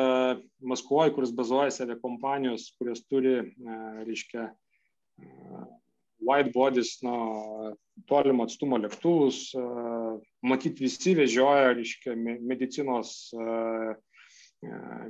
[0.64, 3.34] Maskvoje, kuris bazuojasi avia kompanijos, kurios turi,
[4.06, 4.46] reiškia,
[6.24, 7.74] white bodies, nu,
[8.10, 9.50] tolimo atstumo lėktuvus,
[10.44, 13.32] matyti visi vežioja, reiškia, medicinos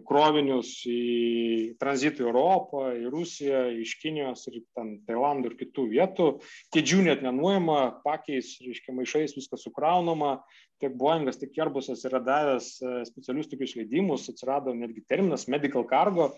[0.07, 6.27] krovinius į tranzitą į Europą, į Rusiją, iš Kinijos ir ten Tailandų ir kitų vietų.
[6.75, 10.41] Kėdžių net nenuojama, pakeis, reiškia, maišais viskas sukraunama.
[10.83, 12.75] Tiek Boeingas, tiek Airbusas yra davęs
[13.09, 16.33] specialius tokius leidimus, atsirado netgi terminas medical cargo,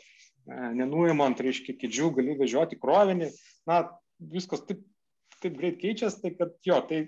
[0.47, 3.33] nenuojamant, reiškia, kėdžių gali vežioti krovinį.
[3.67, 3.83] Na,
[4.21, 4.85] viskas taip,
[5.43, 7.01] taip greit keičiasi, tai kad jo, tai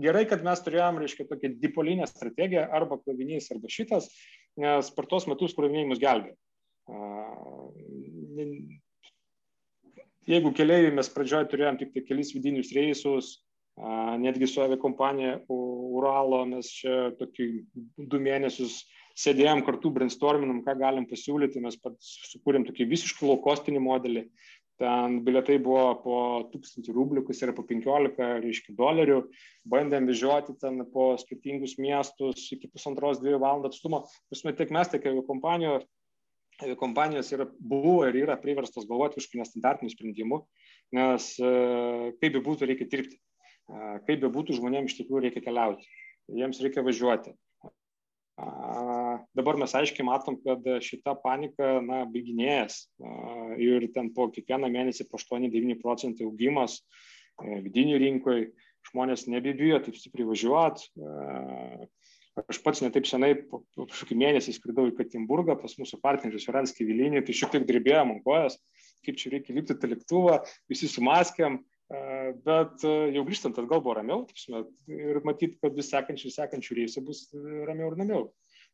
[0.00, 4.08] gerai, kad mes turėjom, reiškia, tokią dipolinę strategiją arba krovinys, arba šitas,
[4.60, 6.34] nes per tos metus kroviniai mus gelbė.
[10.28, 13.34] Jeigu keliai mes pradžioje turėjom tik tai kelis vidinius reisus,
[14.22, 17.46] netgi su aviakompanija Uralo mes čia tokį
[17.96, 18.82] du mėnesius
[19.18, 21.76] sėdėjom kartu, brainstorminam, ką galim pasiūlyti, mes
[22.32, 24.26] sukūrėm tokį visiškai laukostinį modelį.
[24.82, 26.18] Ten biletai buvo po
[26.50, 29.20] 1000 rublių, kas yra po 15, reiškia, dolerių.
[29.70, 34.04] Bandėm vežioti ten po skirtingus miestus iki pusantros, dviejų valandų atstumo.
[34.32, 35.86] Prasme, tiek mes, tiek kompanijos,
[36.82, 40.40] kompanijos yra, buvo ir yra priverstos galvoti kažkokių nestandartinių sprendimų,
[40.98, 41.52] nes e,
[42.18, 43.22] kaip be būtų, reikia dirbti
[44.06, 45.88] kaip be būtų žmonėms iš tikrųjų reikia keliauti,
[46.32, 47.34] jiems reikia važiuoti.
[49.36, 52.86] Dabar mes aiškiai matom, kad šita panika na, baiginėjas
[53.60, 58.50] ir ten po kiekvieną mėnesį po 8-9 procentų augimas e, vidinių rinkoje,
[58.90, 60.88] žmonės nebebijo taip stipriai važiuoti.
[62.48, 67.20] Aš pats netaip senai, po kažkokį mėnesį skridau į Katimburgą pas mūsų partnerius Viranskį Vilinį,
[67.26, 68.56] tai šiek tiek drebėjom ant kojas,
[69.04, 70.38] kaip čia reikia lipti tą lėktuvą,
[70.72, 71.60] visi sumaskėm,
[72.46, 74.22] Bet jau grįžtant atgal buvo ramiau,
[74.88, 77.26] ir matyt, kad vis sekančių, sekančių reisų bus
[77.68, 78.22] ramiau ir ramiau.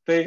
[0.06, 0.18] Tai,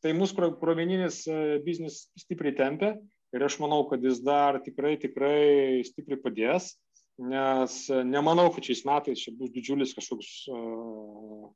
[0.00, 1.20] tai mūsų krovininis
[1.66, 2.94] biznis stipriai tempia
[3.36, 6.72] ir aš manau, kad jis dar tikrai, tikrai stipriai padės,
[7.18, 11.48] nes nemanau, kad šiais metais čia bus didžiulis kažkoks uh,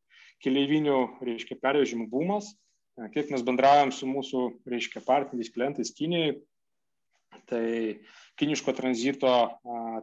[0.43, 2.53] keleivinių, reiškia, pervežimų bumas.
[3.15, 6.43] Kiek mes bendraujam su mūsų, reiškia, partneriais, klientais Kinijoje,
[7.49, 7.65] tai
[8.41, 9.33] kiniško tranzito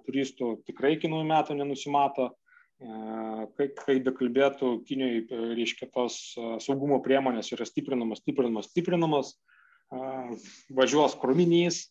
[0.08, 2.32] turistų tikrai iki naujų metų nenusimato.
[2.79, 5.27] Kai, kai bekalbėtų, Kinijoje,
[5.60, 6.17] reiškia, tos
[6.65, 9.34] saugumo priemonės yra stiprinamos, stiprinamos, stiprinamos,
[9.89, 11.88] važiuos krovinys,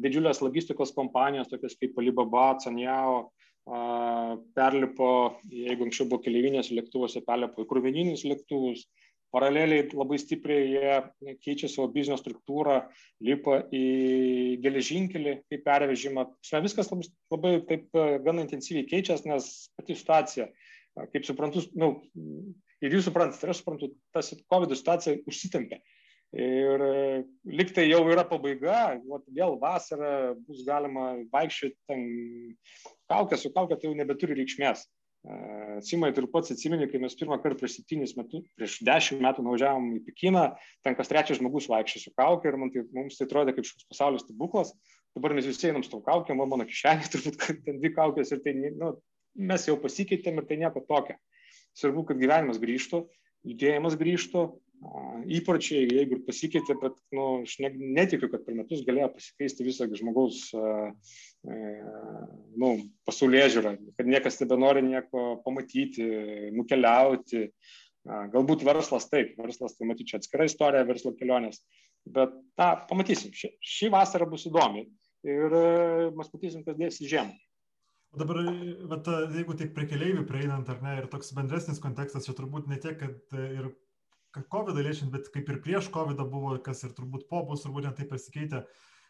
[0.00, 3.30] didžiulės logistikos kompanijos, tokios kaip Alibaba, Canjao,
[4.56, 5.10] perlipo,
[5.48, 8.84] jeigu anksčiau buvo keliaivinės lėktuvose, perlipo į krovininius lėktuvus,
[9.34, 12.84] paraleliai labai stipriai jie keičia savo biznio struktūrą,
[13.24, 13.84] lipa į
[14.62, 16.28] geležinkelį kaip pervežimą.
[16.62, 20.46] Viskas labai, labai taip gana intensyviai keičiasi, nes pati situacija,
[21.10, 21.90] kaip suprantu, nu,
[22.84, 25.80] ir jūs suprantate, ir aš suprantu, tas COVID situacija užsitempė.
[26.34, 32.00] Ir e, liktai jau yra pabaiga, vat, vėl vasarą bus galima vaikščioti ten
[33.10, 34.82] kaukę su kaukę, tai jau nebeturi reikšmės.
[35.80, 39.44] Simai, tu ir pats atsimeni, kai mes pirmą kartą prieš septynis metus, prieš dešimt metų
[39.46, 40.42] nuvažiavom į Pekiną,
[40.84, 43.86] ten kas trečias žmogus vaikščia su kaukė ir man tai, mums tai atrodė kaip šis
[43.88, 44.74] pasaulio stebuklas.
[45.16, 48.42] Dabar mes visi einam su tom kaukėm, o mano kišenė turbūt ten dvi kaukės ir
[48.44, 48.90] tai, nu,
[49.52, 51.16] mes jau pasikeitėm ir tai nieko tokio.
[51.78, 53.06] Svarbu, kad gyvenimas grįžtų,
[53.48, 54.44] judėjimas grįžtų,
[55.38, 59.88] įpročiai, jeigu ir pasikeitė, bet nu, aš ne, netikiu, kad per metus galėjo pasikeisti visą
[59.96, 60.74] žmogaus e,
[62.60, 62.74] nu,
[63.08, 66.04] pasaulyje žiūrą, kad niekas nebenori nieko pamatyti,
[66.56, 67.48] nukeliauti.
[68.04, 71.62] Galbūt verslas taip, verslas tai matyčiau atskira istorija, verslo kelionės,
[72.04, 74.84] bet na, pamatysim, ši, ši vasara bus įdomi
[75.24, 75.64] ir e,
[76.12, 77.32] mes matysim, kas dės į žiemą.
[78.14, 78.42] O dabar,
[78.92, 82.76] vat, jeigu taip prie keliaivių prieinant, ar ne, ir toks bendresnis kontekstas, čia turbūt ne
[82.82, 83.72] tiek, kad ir
[84.54, 87.96] COVID liečiant, bet kaip ir prieš COVID buvo, kas ir turbūt po bus, turbūt net
[88.00, 88.64] taip pasikeitė.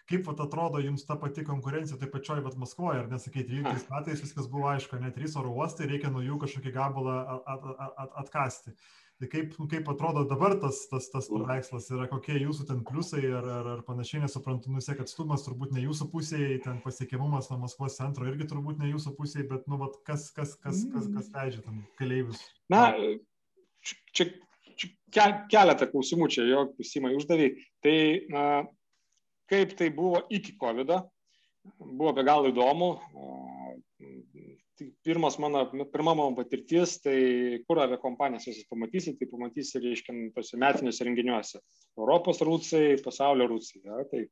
[0.05, 4.21] Kaip vat, atrodo jums ta pati konkurencija, taip pačioj, bet Maskvoje, ar nesakyti, 13 metais
[4.21, 8.13] viskas buvo aišku, net trys oro uostai, reikia nuo jų kažkokį gabalą at, at, at,
[8.25, 8.75] atkasti.
[9.23, 13.49] Tai kaip, kaip atrodo dabar tas, tas, tas paveikslas yra, kokie jūsų ten pliusai ar,
[13.57, 18.27] ar, ar panašiai, nesuprantu, nusek atstumas turbūt ne jūsų pusėje, ten pasiekiamumas nuo Maskvos centro
[18.29, 21.85] irgi turbūt ne jūsų pusėje, bet, nu, vat, kas, kas, kas, kas, kas leidžia tam
[22.01, 22.43] keleivius?
[22.75, 22.91] Na,
[24.13, 24.35] čia
[25.15, 27.51] keletą klausimų čia jo simai uždavė.
[27.85, 27.97] Tai
[28.33, 28.45] na,
[29.51, 30.95] kaip tai buvo iki COVID,
[31.81, 32.91] buvo be galo įdomu.
[35.07, 37.19] Pirmas mano, pirma mano patirtis, tai
[37.69, 41.61] kur avia kompanijas jūs pamatysit, tai pamatysit, reiškia, tose metiniuose renginiuose.
[41.95, 43.85] Europos rūcai, pasaulio rūcai.
[43.87, 44.25] Ja, tai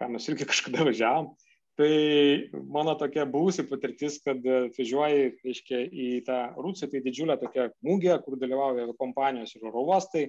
[0.00, 1.30] ką mes irgi kažkada važiavam.
[1.74, 4.44] Tai mano tokia buvusi patirtis, kad
[4.76, 10.28] važiuoji, reiškia, į tą Rūciją, tai didžiulę tokią mūgę, kur dalyvauja kompanijos ir oro uostai.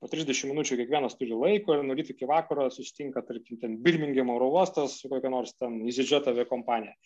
[0.00, 4.32] Po 30 minučių kiekvienas turi laiko ir nuo ryto iki vakaro susitinka, tarkim, ten Birmingham
[4.32, 6.96] oro uostas su kokia nors ten įsidžiota aviakompanija.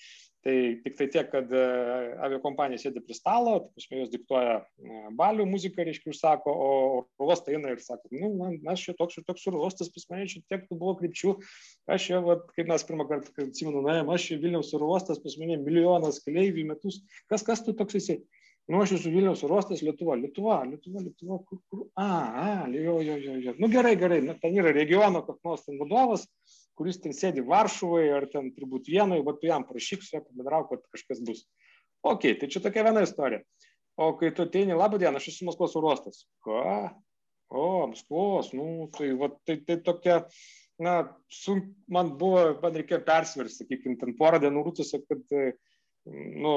[0.41, 1.63] Tai tik tai tiek, kad e,
[2.25, 7.59] aviakompanija sėdi prie stalo, tai jos diktuoja e, balių muziką, reiškia, užsako, o oro uostai
[7.59, 10.41] eina ir sako, nu, man, aš čia toks ir toks oro uostas, pas mane čia
[10.49, 11.35] tiek buvo krypčių,
[11.93, 15.37] aš čia, vat, kaip mes pirmą kartą, atsimenu, nuėjom, aš čia Vilniaus oro uostas, pas
[15.43, 18.23] mane milijonas keleivių metus, kas, kas tu toks esi?
[18.71, 22.09] Nu, aš esu Vilniaus oro uostas, Lietuva, Lietuva, Lietuva, Lietuva, kur, kur, a,
[22.47, 25.77] a, jo, jo, jo, jo, nu gerai, gerai, nu, ten yra regiono koks nors ten
[25.85, 26.25] vadovas,
[26.81, 30.71] kuris ten sėdi Varšuvoje ar ten turbūt vienoje, bet tu jam prašyk su juo pabendrauk,
[30.71, 31.45] kad kažkas bus.
[32.09, 33.45] Ok, tai čia tokia viena istorija.
[34.01, 36.23] O kai tu ateini, labą dieną, aš esu Maskvos urostas.
[36.47, 36.63] Ką?
[37.53, 40.23] O, Maskvos, nu, tai, va, tai, tai tokia,
[40.81, 40.95] na,
[41.29, 45.37] sunk, man buvo, man reikėjo persversti, sakykime, ten porą dienų rūtuose, kad,
[46.09, 46.55] nu,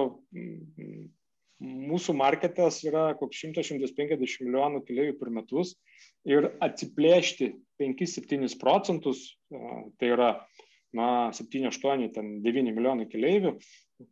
[1.64, 5.76] mūsų marketas yra koks 100-150 milijonų keliaivių per metus
[6.28, 9.26] ir atsiplėšti 5-7 procentus,
[10.00, 10.34] tai yra
[10.94, 13.56] na, 7, 8, ten 9 milijonai keliaivių,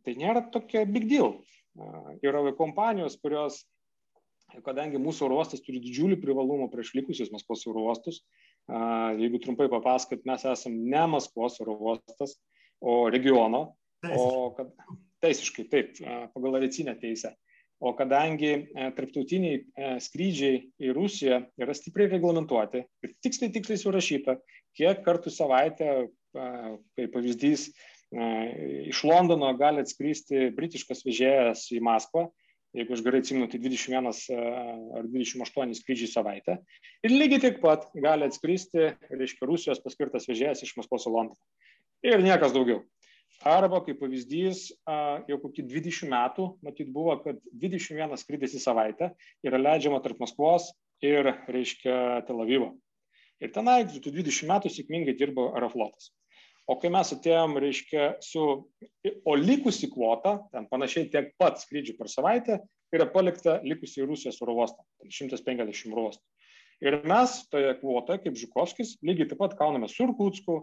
[0.02, 1.36] tai nėra tokia big deal.
[2.26, 3.62] Yra kompanijos, kurios,
[4.66, 8.20] kadangi mūsų oro uostas turi didžiulį privalumą prieš likusius Maskvos oro uostus,
[9.20, 12.36] jeigu trumpai papasakot, mes esame ne Maskvos oro uostas,
[12.82, 14.74] o regiono, o kad
[15.22, 15.94] teisiškai taip,
[16.34, 17.32] pagal aviacinę teisę.
[17.82, 24.36] O kadangi tarptautiniai skrydžiai į Rusiją yra stipriai reglamentuoti ir tiksliai tiksliai surašyta,
[24.78, 25.88] kiek kartų savaitę,
[26.32, 27.72] kaip pavyzdys,
[28.12, 32.28] iš Londono gali atskristi britiškas vežėjas į Maskvą,
[32.76, 34.08] jeigu aš gerai atsimenu, tai 21
[35.00, 36.58] ar 28 skrydžiai savaitę.
[37.04, 41.40] Ir lygiai taip pat gali atskristi, reiškia, Rusijos paskirtas vežėjas iš Maskvos į Londoną.
[42.06, 42.82] Ir niekas daugiau.
[43.42, 44.68] Arba, kaip pavyzdys,
[45.26, 49.10] jau kokį 20 metų, matyt, buvo, kad 21 skrydis į savaitę
[49.42, 50.68] yra leidžiama tarp Maskvos
[51.02, 52.72] ir, reiškia, Tel Avivo.
[53.42, 56.12] Ir tenai 20 metų sėkmingai dirbo Aeroflotas.
[56.70, 58.44] O kai mes atėjom, reiškia, su,
[59.26, 62.60] o likusi kvota, ten panašiai tiek pat skrydžių per savaitę,
[62.94, 66.22] yra palikta likusi į Rusijos oro uostą, 150 oro uostų.
[66.86, 70.60] Ir mes toje kvotoje, kaip Žukovskis, lygiai taip pat kauname su Irkutsku,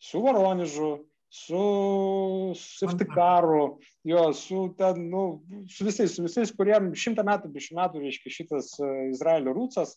[0.00, 0.94] su Voronižu,
[1.32, 8.02] su Siftikaru, jo, su, ten, nu, su visais, su visais, kuriem šimtą metų, bišimtų metų,
[8.04, 9.94] reiškia, šitas e, Izraelio rūcas.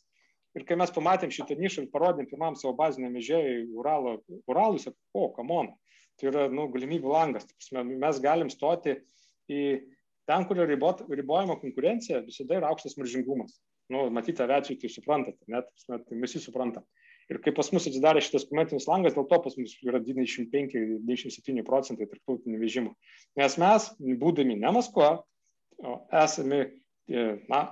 [0.56, 4.16] Ir kai mes pamatėm šitą nišą ir parodėm pirmam savo baziniam vežėjai Uralo,
[4.48, 5.74] Uralus, o, kamon,
[6.16, 7.50] tai yra, nu, galimybių langas.
[7.76, 8.96] Mes galim stoti
[9.52, 9.62] į
[10.32, 13.60] ten, kur yra ribot, ribojama konkurencija, visada yra aukštas maržingumas.
[13.92, 16.88] Nu, matyti aviacijų, tai suprantate, net, tai visi suprantam.
[17.34, 22.06] Ir kai pas mus atsidarė šitas komercinis langas, dėl to pas mus yra 95-97 procentai
[22.12, 22.92] tarptautinių vežimų.
[23.42, 23.88] Nes mes,
[24.22, 25.10] būdami ne Maskva,
[26.26, 26.68] esame,
[27.50, 27.64] na,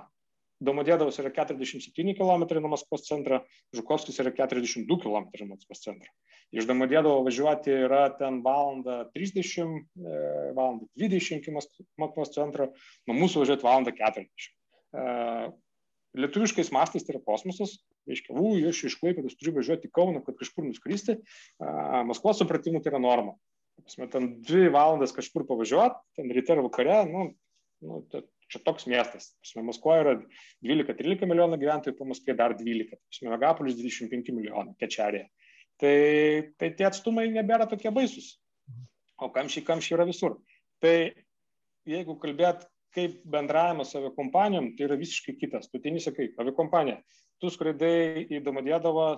[0.64, 3.40] Domodėdavas yra 47 km nuo Maskvos centro,
[3.74, 6.10] Žukovskis yra 42 km nuo Maskvos centro.
[6.54, 10.22] Iš Domodėdavo važiuoti yra ten valandą 30, e,
[10.56, 11.54] valandą 20 iki
[12.00, 12.70] Maskvos centro,
[13.08, 14.52] nuo mūsų važiuoti valandą 40
[16.18, 20.38] lietuviškais mastais tai yra kosmosas, reiškia, u, aš iš Klaipėdos turiu važiuoti į Kauną, kad
[20.38, 21.18] kažkur nuskristi,
[22.08, 23.34] Maskvos supratimu tai yra norma.
[23.82, 27.26] Pasme, ten dvi valandas kažkur pavažiuoti, ten ryte ar vakare, nu,
[27.84, 27.98] nu,
[28.52, 29.32] čia toks miestas.
[29.42, 30.14] Pasme, Maskvoje yra
[30.64, 35.26] 12-13 milijonų gyventojų, po Maskvoje dar 12, pasme, Megapolis 25 milijonų, kečerėje.
[35.82, 35.96] Tai,
[36.60, 38.36] tai tie atstumai nebėra tokie baisus.
[39.18, 40.38] O kamščiai, kamščiai yra visur.
[40.82, 40.94] Tai
[41.88, 42.62] jeigu kalbėt
[42.94, 45.68] kaip bendravimas su aviakompanijom, tai yra visiškai kitas.
[45.70, 47.00] Tu tini sakai, aviakompanija,
[47.42, 49.08] tu skraidai į Domadėdavą,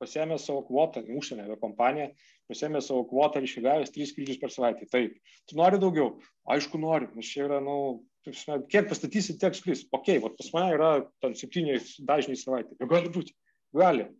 [0.00, 2.10] pasėmė savo kvotą, užsienio aviakompaniją,
[2.50, 4.88] pasėmė savo kvotą ir išgavęs trys skrydžius per savaitę.
[4.92, 5.16] Taip,
[5.48, 6.16] tu nori daugiau?
[6.52, 9.86] Aišku, nori, nes čia yra, na, nu, kiek pastatysi, tiek skris.
[9.96, 10.90] Ok, va, pas mane yra
[11.24, 12.76] ten septyniais dažniai savaitė.
[12.80, 13.36] Nu, gali būti,
[13.76, 14.10] gali.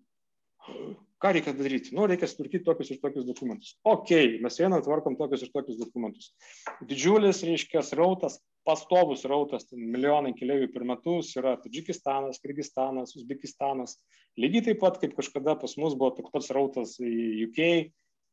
[1.22, 1.94] Ką reikia daryti?
[1.96, 3.76] Nu, reikia sutvarkyti tokius ir tokius dokumentus.
[3.88, 4.10] Ok,
[4.44, 6.32] mes vieną tvarkom tokius ir tokius dokumentus.
[6.84, 13.96] Didžiulis, reiškia, rautas, pastovus rautas, milijonai keliaivių per metus yra Tadžikistanas, Kirgistanas, Uzbekistanas.
[14.40, 17.62] Lygiai taip pat, kaip kažkada pas mus buvo toks pats rautas į UK,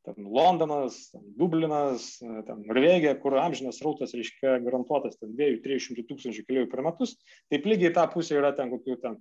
[0.03, 6.71] ten Londonas, ten Dublinas, ten Norvegija, kur amžinas rautas, reiškia, garantuotas ten 2-300 tūkstančių keliaivių
[6.71, 7.15] per metus.
[7.51, 9.19] Taip lygiai tą pusę yra ten kokių ten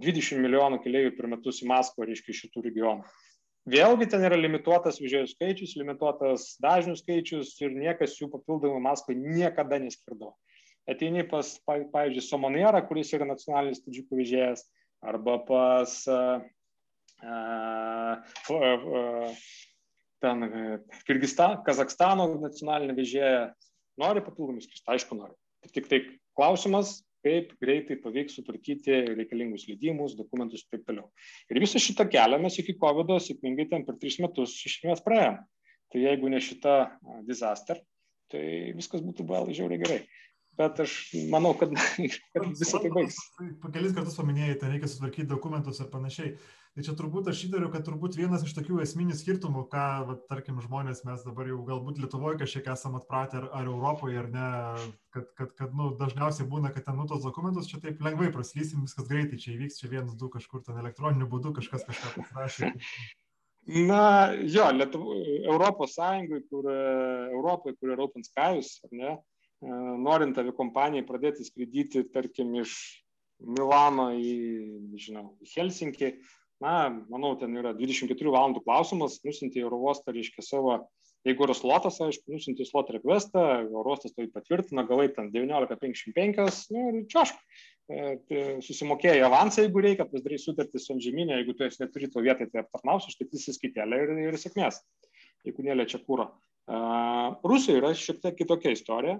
[0.00, 3.04] 20 milijonų keliaivių per metus į Maskvą, reiškia, šitų regionų.
[3.66, 9.80] Vėlgi ten yra limituotas vežėjų skaičius, limituotas dažnių skaičius ir niekas jų papildomų Maskvai niekada
[9.82, 10.36] neskirdavo.
[10.86, 14.62] Ateini pas, pavyzdžiui, Somonierą, kuris yra nacionalinis tudžikų vežėjas,
[15.02, 16.44] arba pas uh,
[17.26, 18.22] uh,
[18.54, 19.40] uh,
[20.22, 20.46] ten
[21.08, 23.42] Kirgistan, Kazakstano nacionalinį vežėją.
[23.98, 24.86] Nori papildomų skaičių?
[24.94, 25.34] Aišku, nori.
[25.74, 26.02] Tik tai
[26.38, 31.10] klausimas, kaip greitai pavyks sutvarkyti reikalingus leidimus, dokumentus ir taip toliau.
[31.50, 35.42] Ir visą šitą kelią mes iki COVID sėkmingai ten per tris metus iš esmės praėjom.
[35.92, 36.76] Tai jeigu ne šita
[37.26, 37.82] disaster,
[38.30, 38.46] tai
[38.78, 40.00] viskas būtų buvę žiauriai gerai
[40.58, 40.92] bet aš
[41.32, 41.72] manau, kad,
[42.34, 43.18] kad visą tai baigs.
[43.72, 46.36] Kelis kartus paminėjai, tai reikia sutvarkyti dokumentus ir panašiai.
[46.76, 50.58] Tai čia turbūt aš įtariu, kad turbūt vienas iš tokių esminių skirtumų, ką, va, tarkim,
[50.60, 54.48] žmonės mes dabar jau galbūt Lietuvoje kažkiek esam atpratę, ar, ar Europoje, ar ne,
[55.16, 58.82] kad, kad, kad nu, dažniausiai būna, kad ten nu tos dokumentus čia taip lengvai praslysim,
[58.84, 62.68] viskas greitai čia įvyks, čia vienas, du kažkur ten elektroniniu būdu kažkas kažką pasirašė.
[63.88, 64.02] Na,
[64.44, 65.16] jo, Lietuvo,
[65.48, 72.06] Europos Sąjungai, kur Europoje, kur yra Open Skies, ar ne, E, norint avikompanijai pradėti skraidyti,
[72.12, 72.76] tarkim, iš
[73.40, 74.34] Milano į,
[75.00, 76.12] žinau, į Helsinkį,
[76.64, 80.78] na, manau, ten yra 24 valandų klausimas, nusinti į oro uostą, reiškia savo
[81.26, 83.40] Jeigu yra slotas, aišku, nusinti slot requestą,
[83.74, 87.40] orostas tai patvirtina, gavai ten 19.55, nu, ir čiašk.
[87.86, 92.46] Tai susimokėjai avansą, jeigu reikia, pasidarai sutartį su antžeminė, jeigu tu esi neturi to vietai,
[92.52, 94.78] tai aptarnausi, užtaikys įskaitelę ir, ir sėkmės,
[95.46, 96.28] jeigu neliečia kūro.
[97.46, 99.18] Rusijoje yra šiek tiek kitokia istorija.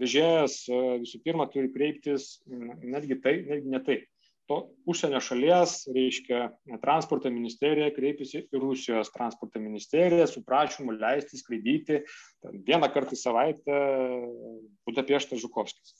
[0.00, 0.64] Vežėjas
[1.02, 4.08] visų pirma turi kreiptis netgi tai, netgi ne taip
[4.50, 4.58] to
[4.90, 6.40] užsienio šalies, reiškia,
[6.82, 12.02] transporto ministerija kreipėsi į Rusijos transporto ministeriją su prašymu leisti skraidyti
[12.66, 13.78] vieną kartą į savaitę
[14.84, 15.94] Budapeštą Žukovskis.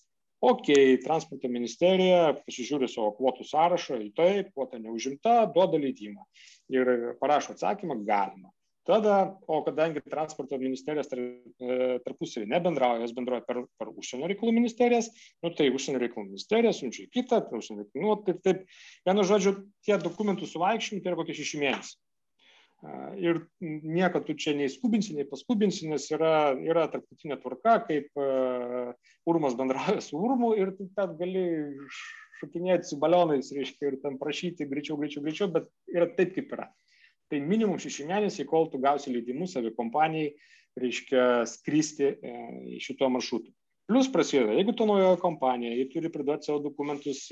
[0.45, 0.69] Ok,
[1.01, 6.27] transporto ministerija pasižiūri savo kvotų sąrašą, į tai kvota neužimta, duoda leidimą
[6.75, 8.53] ir parašo atsakymą, galima.
[8.85, 14.53] Tada, o kadangi transporto ministerijos tar, e, tarpusavį nebendrauja, jos bendrauja per, per užsienio reikalų
[14.59, 15.09] ministerijas,
[15.41, 18.67] nu, tai užsienio reikalų ministerija siunčia į kitą, tai užsienio reikalų, nu, taip, taip,
[19.09, 19.55] vienu žodžiu,
[19.89, 22.01] tie dokumentų suvaikščiojimai tai yra kokie šeši mėnesiai.
[23.25, 28.91] Ir nieko tu čia nei skubinsi, nei paskubinsi, nes yra, yra tarptautinė tvarka, kaip uh,
[29.25, 31.47] Urmas bendrauja su Urmu ir tu ten gali
[32.43, 36.69] šokinėti su balionais, reiškia, ir ten prašyti greičiau, greičiau, greičiau, bet yra taip, kaip yra
[37.35, 40.31] tai minimum šeši mėnesiai, kol tu gausi leidimus avikompanijai,
[40.79, 42.39] reiškia, skristi e,
[42.83, 43.51] šituo maršrutu.
[43.85, 47.27] Plus prasideda, jeigu tu naujoja kompanija, jie turi priduoti savo dokumentus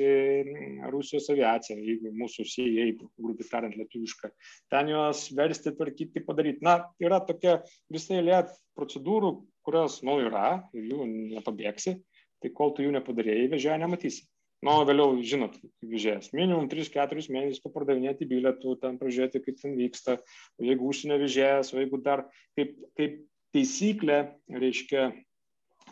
[0.93, 4.29] Rusijos aviaciją, jeigu mūsų CIA, grubiai tariant, lietuviška,
[4.75, 6.61] ten juos versti, tvarkyti, padaryti.
[6.67, 7.63] Na, yra tokia
[7.95, 8.43] visai lė
[8.77, 9.33] procedūrų,
[9.65, 11.97] kurios, nu, yra ir jų nepabėgsi,
[12.45, 14.29] tai kol tu jų nepadarėjai, vežėją nematysi.
[14.63, 20.21] Nu, vėliau, žinot, vežėjas, minimum 3-4 mėnesius papardavinėti bilietų, ten pražiūrėti, kaip ten vyksta,
[20.55, 23.17] o jeigu užsienio vežėjas, o jeigu dar kaip, kaip
[23.57, 24.21] taisyklė,
[24.55, 25.09] reiškia,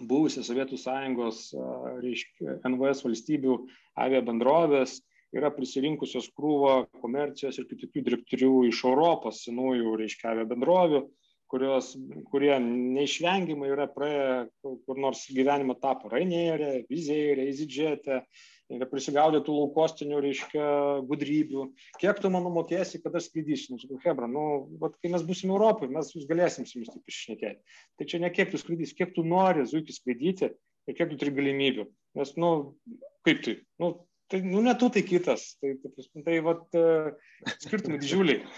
[0.06, 1.48] buvusios Sovietų sąjungos,
[2.00, 3.56] reiškia, NVS valstybių
[3.98, 5.00] avia bendrovės
[5.34, 11.02] yra prisirinkusios krūvą komercijos ir kitokių direktorių iš Europos senųjų, reiškia, avia bendrovių,
[11.50, 11.90] kurios,
[12.30, 16.10] kurie neišvengiamai yra praėję kur nors gyvenimo etapą.
[16.14, 18.20] Rainėje, Vizėje, EasyJet'e,
[18.76, 20.66] yra prisigaudė tų laukostinių, reiškia,
[21.08, 21.66] gudrybių.
[22.00, 23.72] Kiek tu man mokėsi, kada skaidysi?
[23.72, 24.44] Nu, sakau, Hebra, nu,
[24.82, 27.80] vat, kai mes būsime Europoje, mes jūs galėsim su jumis taip išnekėti.
[27.98, 31.34] Tai čia ne kiek tu skaidysi, kiek tu nori zuikį skaidyti ir kiek tu turi
[31.40, 31.88] galimybių.
[32.20, 32.52] Nes, nu,
[33.26, 33.56] kaip tai?
[33.82, 33.92] Nu,
[34.30, 35.52] tai, nu, ne tu, tai kitas.
[35.62, 37.10] Tai, tai, tai vat, uh,
[37.66, 38.44] skirtumai didžiuliai.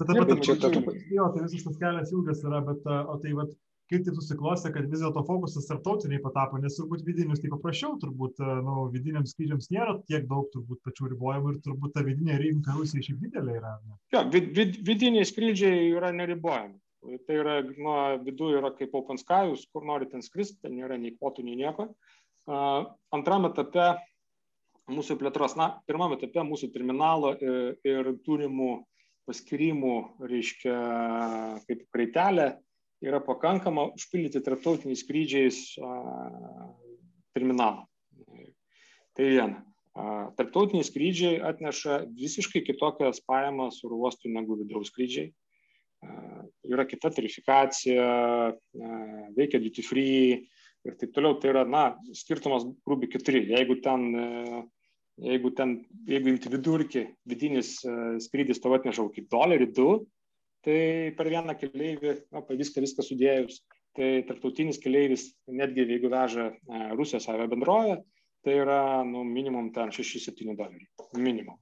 [0.00, 3.50] Bet, čia, jo, tai visas tas kelias ilgas yra, bet, o tai vat,
[3.90, 8.38] kaip tai susiklostė, kad vis dėlto fokusas tarptautiniai patapo, nes turbūt vidinius tai paprasčiau, turbūt
[8.38, 12.76] e, nu, vidiniams skrydžiams nėra tiek daug turbūt pačių ribojimų ir turbūt ta vidinė rinka
[12.76, 13.74] Rusija šiaip didelė yra.
[13.86, 13.98] Ne?
[14.14, 16.78] Jo, vid, vid, vidiniai skrydžiai yra neribojami.
[17.26, 21.14] Tai yra, nuo vidų yra kaip Open Sky, kur nori ten skristi, ten nėra nei
[21.16, 21.88] kvotų, nei nieko.
[22.50, 23.94] Uh, antram etape
[24.90, 28.72] mūsų plėtros, na, pirmame etape mūsų terminalo ir, ir turimų
[29.28, 29.94] paskirimų,
[30.26, 30.76] reiškia,
[31.68, 32.50] kaip kreitelė,
[33.04, 35.58] yra pakankama užpildyti tarptautiniais skrydžiais
[37.34, 37.86] terminalą.
[39.16, 39.62] Tai viena.
[40.38, 45.32] Tarptautiniai skrydžiai atneša visiškai kitokias pajamas oro uostų negu vidaus skrydžiai.
[46.70, 48.04] Yra kita tarifikacija,
[49.36, 50.36] veikia duty free
[50.86, 51.36] ir taip toliau.
[51.40, 51.82] Tai yra, na,
[52.16, 53.42] skirtumas grubi keturi.
[53.50, 54.06] Jeigu ten,
[55.20, 55.74] jeigu ten,
[56.08, 57.74] jeigu imti vidurkį, vidinis
[58.24, 59.90] skrydis tavo atneša kaip dolerį du,
[60.66, 60.78] tai
[61.16, 63.60] per vieną keleivį, na, viską, viską sudėjus,
[63.96, 68.00] tai tarptautinis keleivis, netgi jeigu veža e, Rusijos avia bendrovė,
[68.44, 70.86] tai yra nu, minimum ten 6-7 doleriai.
[71.16, 71.58] Minimum.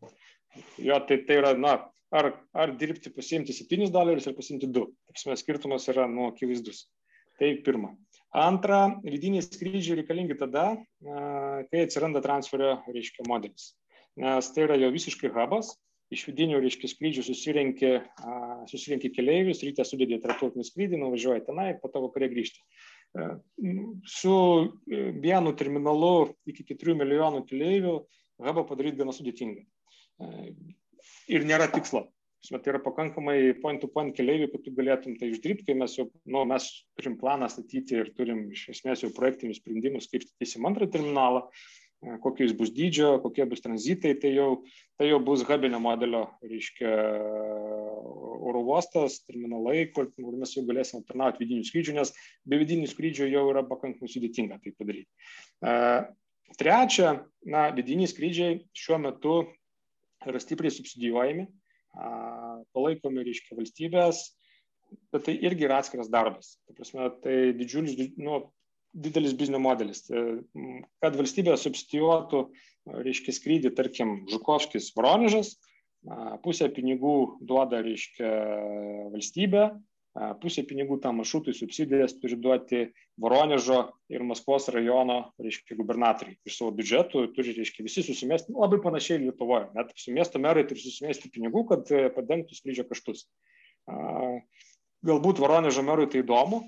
[0.82, 1.78] Jo, tai, tai yra, na,
[2.14, 4.86] ar, ar dirbti pasiimti 7 dolerius ar pasiimti 2.
[5.08, 6.86] Taip, skirtumas yra, nu, akivaizdus.
[7.38, 7.94] Tai pirma.
[8.34, 11.18] Antra, vidiniai skrydžiai reikalingi tada, e,
[11.70, 13.72] kai atsiranda transferio, reiškia, modelis.
[14.18, 15.70] Nes tai yra jau visiškai hubas,
[16.14, 17.90] iš vidinių, reiškia, skrydžių susirenki,
[18.70, 22.62] susirenki keleivius, ryte sudėdė tarptautinį skrydį, nuvažiuoji tenai ir po to vakarė grįžti.
[24.08, 24.34] Su
[24.92, 27.94] e, vienu terminalu iki 4 milijonų keleivių
[28.44, 29.64] hubą padaryti gana sudėtinga.
[31.32, 32.04] Ir nėra tikslo.
[32.48, 36.68] Tai yra pakankamai point-to-point keliaivių, kad tu galėtum tai uždirbti, kai mes jau, nu, mes
[36.96, 41.48] turim planą statyti ir turim iš esmės jau projektinius sprendimus, kaip statysim antrą terminalą.
[42.04, 44.48] E, kokio jis bus dydžio, kokie bus tranzitai, tai jau,
[45.00, 46.92] tai jau bus hubinio modelio, reiškia,
[48.48, 52.14] oro uostas, terminalai, kur, kur mes jau galėsime aptarnauti vidinių skrydžių, nes
[52.46, 55.10] be vidinių skrydžių jau yra pakankamai sudėtinga tai padaryti.
[55.66, 55.74] E,
[56.60, 57.14] trečia,
[57.50, 59.40] na, vidiniai skrydžiai šiuo metu
[60.26, 61.48] yra stipriai subsidijuojami,
[62.74, 64.22] palaikomi, reiškia, valstybės,
[65.12, 66.56] bet tai irgi yra atskiras darbas.
[66.66, 68.40] Tai, prasme, tai didžiulis, nu,
[69.04, 70.04] didelis biznio modelis.
[70.08, 70.22] Tai,
[71.02, 72.44] kad valstybė subsidijuotų,
[73.06, 75.56] reiškia, skrydį, tarkim, Žukovskis Voronižas,
[76.44, 78.30] pusę pinigų duoda, reiškia,
[79.12, 79.68] valstybė,
[80.42, 82.80] pusė pinigų tam maršrutui subsidijas turi duoti
[83.20, 83.80] Voronežo
[84.12, 86.38] ir Maskvos rajono, reiškia, gubernatoriai.
[86.48, 89.68] Iš savo biudžetų turi, reiškia, visi susimesti, nu, labai panašiai Lietuvoje.
[89.76, 93.26] Net su miesto merai turi susimesti pinigų, kad e, padengtų skrydžio kaštus.
[95.06, 96.64] Galbūt Voronežo merui tai įdomu,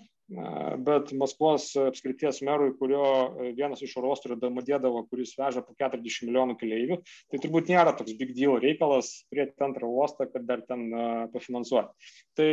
[0.87, 5.75] bet Maskvos apskrities merui, kurio e, vienas iš oro uostų yra Damadėdavo, kuris veža po
[5.81, 7.01] 40 milijonų keleivių,
[7.33, 10.87] tai turbūt nėra toks big deal reikalas turėti antrą uostą, kad dar ten
[11.35, 12.13] pafinansuoti.
[12.39, 12.51] Tai,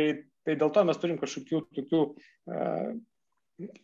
[0.48, 2.02] tai dėl to mes turim kažkokių tokių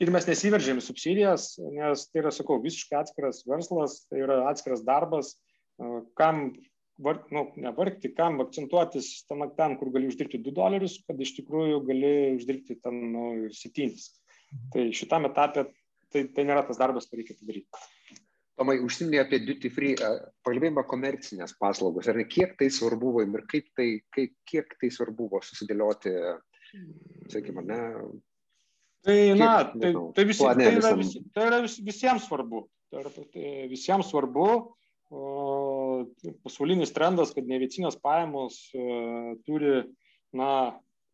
[0.02, 4.82] ir mes nesiveržėm į subsidijas, nes tai yra, sakau, visiškai atskiras verslas, tai yra atskiras
[4.86, 5.36] darbas,
[6.18, 6.48] kam
[7.02, 11.80] var, nu, nevargti, kam akcentuotis ten, ten, kur gali uždirbti 2 dolerius, kad iš tikrųjų
[11.88, 13.88] gali uždirbti ten nu, 7.
[13.88, 14.68] Mhm.
[14.74, 15.66] Tai šitam etapė
[16.14, 18.20] tai, tai nėra tas darbas, kurį reikia padaryti.
[18.54, 19.94] Tomai, užsiminė apie duty free,
[20.46, 24.92] pakalbėjome komercinės paslaugos, ar ne, kiek tai svarbu buvo ir kaip tai, kaip, kiek tai
[24.94, 26.12] svarbu buvo susidėlioti,
[27.32, 27.80] sakykime, ne?
[29.04, 32.62] Tai, kiek, na, tai, tai, visi, tai, yra, vis, tai yra vis, visiems svarbu.
[32.92, 34.46] Tai yra, tai visiems svarbu,
[36.44, 38.84] pasaulinis trendas, kad neveicinės pajamos e,
[39.46, 39.80] turi,
[40.36, 40.50] na,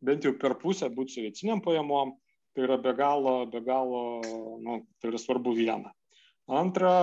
[0.01, 2.15] bent jau per pusę būti su veiciniam pajamom,
[2.55, 4.03] tai yra be galo, be galo,
[4.61, 5.93] nu, tai yra svarbu viena.
[6.51, 6.93] Antra,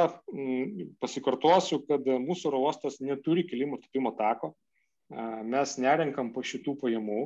[1.00, 7.22] pasikartosiu, kad mūsų oro uostas neturi kilimo tupimo tako, e, mes nerenkam po šitų pajamų,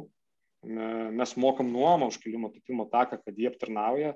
[0.62, 4.12] mes mokam nuomą už kilimo tupimo taką, kad jie aptarnauja,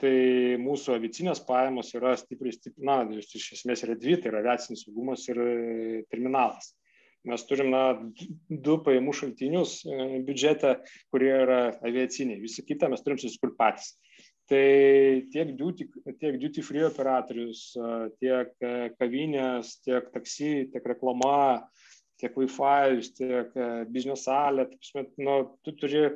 [0.00, 0.14] tai
[0.58, 5.28] mūsų avicinės pajamos yra stipriai, stipri, na, iš esmės yra dvi, tai yra aviacinis saugumas
[5.30, 5.50] ir e,
[6.10, 6.72] terminalas.
[7.28, 7.82] Mes turim na,
[8.48, 10.74] du pajamų šaltinius e, biudžete,
[11.14, 12.40] kurie yra aviaciniai.
[12.42, 13.94] Visi kitą mes turim susikurti patys.
[14.50, 14.64] Tai
[15.30, 15.86] tiek duty,
[16.18, 18.50] tiek duty free operatorius, e, tiek
[18.98, 21.62] kavinės, tiek taksi, tiek reklama,
[22.18, 23.54] tiek Wi-Fi, tiek
[23.94, 24.66] biznio salė,
[25.22, 26.08] nu, tu turi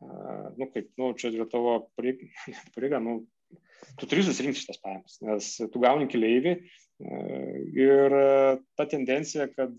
[0.00, 3.22] nu, kaip, nu, čia yra tavo pareiga, nu,
[4.00, 6.56] tu turi susirinkti šitas pajamas, nes tu gauni keleivį
[7.76, 8.14] ir
[8.76, 9.76] ta tendencija, kad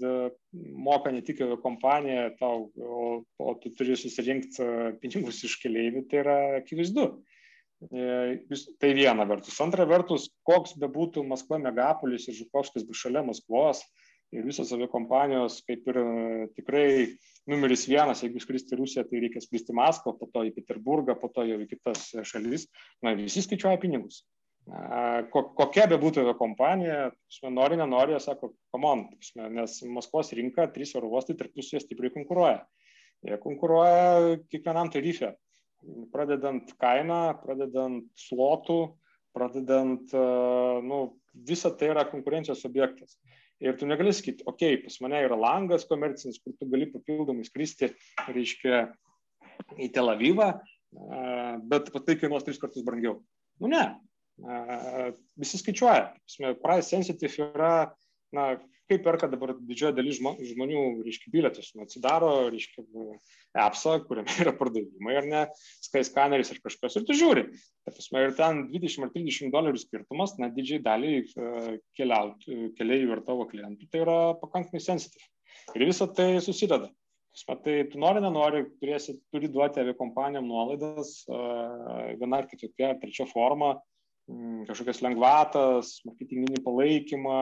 [0.53, 4.67] moka ne tik kompanija tau, o, o tu turi susirinkti
[5.01, 7.07] pinigus iš keleivį, tai yra akivaizdu.
[7.77, 9.57] Tai viena vertus.
[9.61, 13.83] Antra vertus, koks bebūtų Maskva megapolis ir Žukovskis bus šalia Maskvos,
[14.35, 15.99] ir visos aviakompanijos kaip ir
[16.57, 16.87] tikrai
[17.47, 21.29] numeris vienas, jeigu skristi į Rusiją, tai reikia skristi Maskvą, po to į Peterburgą, po
[21.31, 22.67] to jau į kitas šalis.
[23.05, 24.25] Na, visi skaičiuoja pinigus.
[25.31, 27.07] Kokia be būtų kompanija,
[27.55, 29.05] nori, nenori, sako, komon,
[29.55, 32.65] nes Maskvos rinka, trys oro uostai tarpusyje stipriai konkuruoja.
[33.23, 35.31] Jie konkuruoja kiekvienam tarifė,
[36.11, 38.81] pradedant kainą, pradedant slotų,
[39.37, 40.11] pradedant,
[40.83, 40.99] nu,
[41.47, 43.15] visa tai yra konkurencijos objektas.
[43.63, 47.45] Ir tu negali sakyti, okei, okay, pas mane yra langas komercinis, kur tu gali papildomai
[47.47, 47.89] skristi,
[48.29, 48.83] reiškia,
[49.81, 50.51] į Tel Avivą,
[51.71, 53.17] bet tai kainuos tris kartus brangiau.
[53.61, 53.81] Nu ne,
[55.41, 56.11] visi skaičiuoja.
[56.61, 57.71] Price sensitive yra,
[58.35, 58.51] na,
[58.87, 62.83] kaip perka dabar didžioji dalis žmonių, reiškia, bilietus, nu, atsidaro, reiškia,
[63.63, 65.41] appsą, kuriame yra pardavimai, ar ne,
[65.85, 67.47] Skyscanneris ar kažkas, ir tu žiūri.
[67.87, 73.47] Prasme, ir ten 20 ar 30 dolerių skirtumas, na, didžiai daliai e, keliaivių ir tavo
[73.51, 75.27] klientų, tai yra pakankamai sensitive.
[75.75, 76.91] Ir visą tai susideda.
[77.47, 81.43] Tai tu nori, nenori, turėsi, turi duoti aviakompanijom nuolaidas, e,
[82.17, 83.75] viena ar kitokia, trečia forma,
[84.67, 87.39] kažkokias lengvatas, marketinginį palaikymą,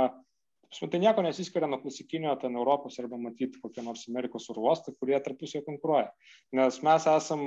[0.75, 5.19] Tai nieko nesiskiria nuo klasikinio ten Europos arba matyti kokie nors Amerikos oro uostai, kurie
[5.23, 6.09] tarpusio konkuruoja.
[6.57, 7.45] Nes mes esam,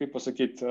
[0.00, 0.66] kaip pasakyti,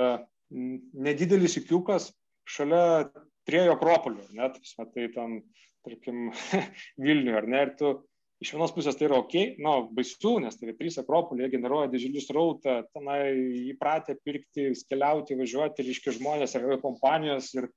[1.07, 2.11] nedidelis įkiukas
[2.49, 3.09] šalia
[3.49, 4.59] triejo akropolių, net,
[4.93, 5.41] tai ten,
[5.85, 6.29] tarkim,
[7.05, 7.95] Vilniuje, ar ne, ir tu
[8.39, 12.77] iš vienos pusės tai yra ok, nu, baisu, nes tai trys akropoliai, generuoja didžiulį srautą,
[12.95, 13.33] tenai
[13.73, 17.69] įpratę pirkti, keliauti, važiuoti, reiškia žmonės, ar kompanijos ir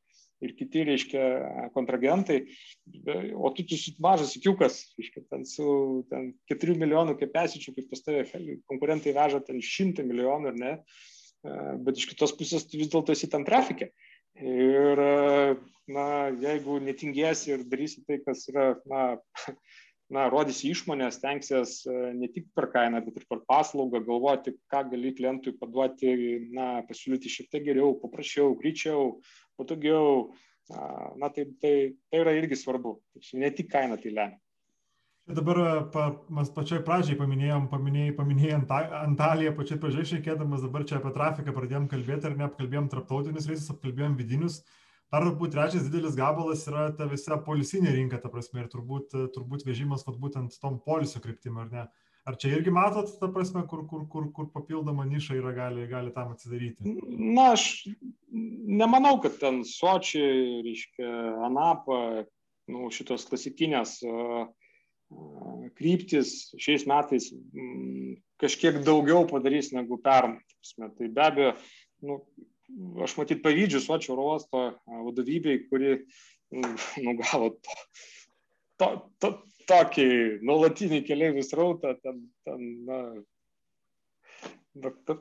[0.43, 1.25] ir kiti, reiškia,
[1.77, 2.43] kontragentai,
[3.35, 5.67] o tu, tu mažas ikiukas, reiškia, ten su
[6.11, 8.25] ten, 4 milijonų kepesičių, kaip pas tave
[8.71, 10.73] konkurentai veža ten 100 milijonų, ar ne,
[11.87, 13.93] bet iš kitos pusės tu vis dėlto esi tam trafikė.
[14.41, 15.01] Ir,
[15.93, 16.07] na,
[16.41, 19.03] jeigu netingėsi ir darysi tai, kas yra, na,
[20.15, 25.13] na, rodysi išmonę, stengsies ne tik per kainą, bet ir per paslaugą, galvoti, ką gali
[25.19, 26.15] klientui paduoti,
[26.57, 29.19] na, pasiūlyti šiek tiek geriau, paprasčiau, greičiau,
[29.63, 30.31] patogiau.
[31.19, 31.75] Na, tai, tai,
[32.11, 32.97] tai yra irgi svarbu.
[33.39, 34.39] Ne tik kaina tai lemia.
[35.23, 35.59] Dabar
[35.95, 36.05] pa,
[36.35, 38.57] mes pačioj pradžiai paminėjom, paminėjai, paminėjai
[39.05, 44.17] Antaliją, pačioj pradžioj šiekėdamas, dabar čia apie trafiką pradėjom kalbėti ar neapkalbėjom tarptautinius reisus, apkalbėjom
[44.19, 44.63] vidinius.
[45.15, 49.63] Dar turbūt trečias didelis gabalas yra ta visa polisinė rinka, ta prasme, ir turbūt, turbūt
[49.69, 51.87] vežimas vat, būtent tom polisio kryptim, ar ne?
[52.23, 56.13] Ar čia irgi matot, ta prasme, kur, kur, kur, kur papildoma niša yra gali, gali
[56.15, 56.95] tam atsidaryti?
[57.11, 57.89] Na, aš
[58.33, 61.09] nemanau, kad ten Sočiai, reiškia,
[61.49, 61.99] Anapa,
[62.71, 63.99] nu, šitos klasikinės
[65.77, 70.41] kryptis šiais metais m, kažkiek daugiau padarys negu pernai.
[70.79, 71.53] Tai be abejo,
[72.07, 72.21] nu,
[73.05, 75.99] aš matyt pavydžiu Sočio oro uosto vadovybei, kuri
[76.55, 77.77] nu, gavo to,
[78.79, 79.33] to, to,
[79.69, 80.09] tokį
[80.47, 82.99] nuolatinį keliaivių srautą, ten, ten na,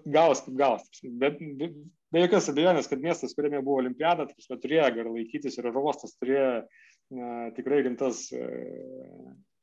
[0.06, 0.88] gavos kaip gavos.
[1.04, 1.72] Bet be,
[2.14, 6.16] be jokios abejonės, kad miestas, kuriame buvo olimpiada, tai turėjo gerai laikytis ir oro uostas
[6.18, 6.52] turėjo
[7.12, 8.44] na, tikrai rimtas e,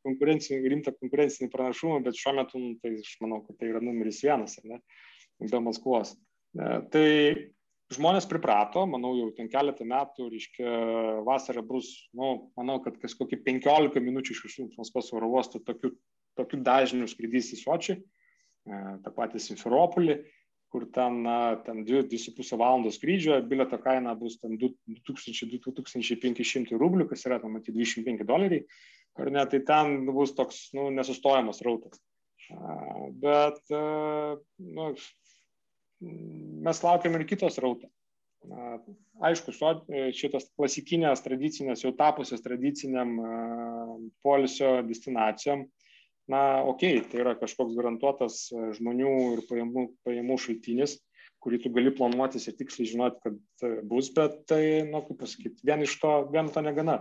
[0.06, 4.20] konkurencinį, rimtą konkurencinį pranašumą, bet šiuo metu, nu, tai aš manau, kad tai yra numeris
[4.24, 4.80] vienas, ar ne,
[5.44, 6.14] be Maskvos.
[6.58, 7.08] E, tai
[7.94, 10.66] žmonės priprato, manau, jau ten keletą metų, reiškia,
[11.26, 11.86] vasarą bus,
[12.16, 12.26] nu,
[12.58, 15.88] manau, kad kažkokį 15 minučių iš visų Maskvos oro uostų tokių,
[16.38, 18.00] tokių dažnių skrydys į Sočį, e,
[19.04, 20.14] tą patį Simferopolį,
[20.68, 21.14] kur ten,
[21.64, 28.24] ten 2,5 valandos skrydžio, bileto kaina bus ten 2000-2500 rublių, kas yra, tam, matyti, 25
[28.28, 28.62] doleriai,
[29.16, 31.96] ar ne, tai ten bus toks, nu, nesustojamas rautas.
[33.22, 34.92] Bet, nu,
[36.00, 37.90] mes laukiam ir kitos rautą.
[39.28, 39.52] Aišku,
[40.14, 43.16] šitos klasikinės, tradicinės, jau tapusios tradiciniam
[44.22, 45.66] polisio destinacijom,
[46.30, 48.46] na, okei, okay, tai yra kažkoks garantuotas
[48.78, 50.98] žmonių ir pajamų, pajamų šaltinis,
[51.42, 55.82] kurį tu gali planuotis ir tiksliai žinoti, kad bus, bet tai, na, kaip pasakyti, vien
[55.82, 57.00] iš to, vien to negana.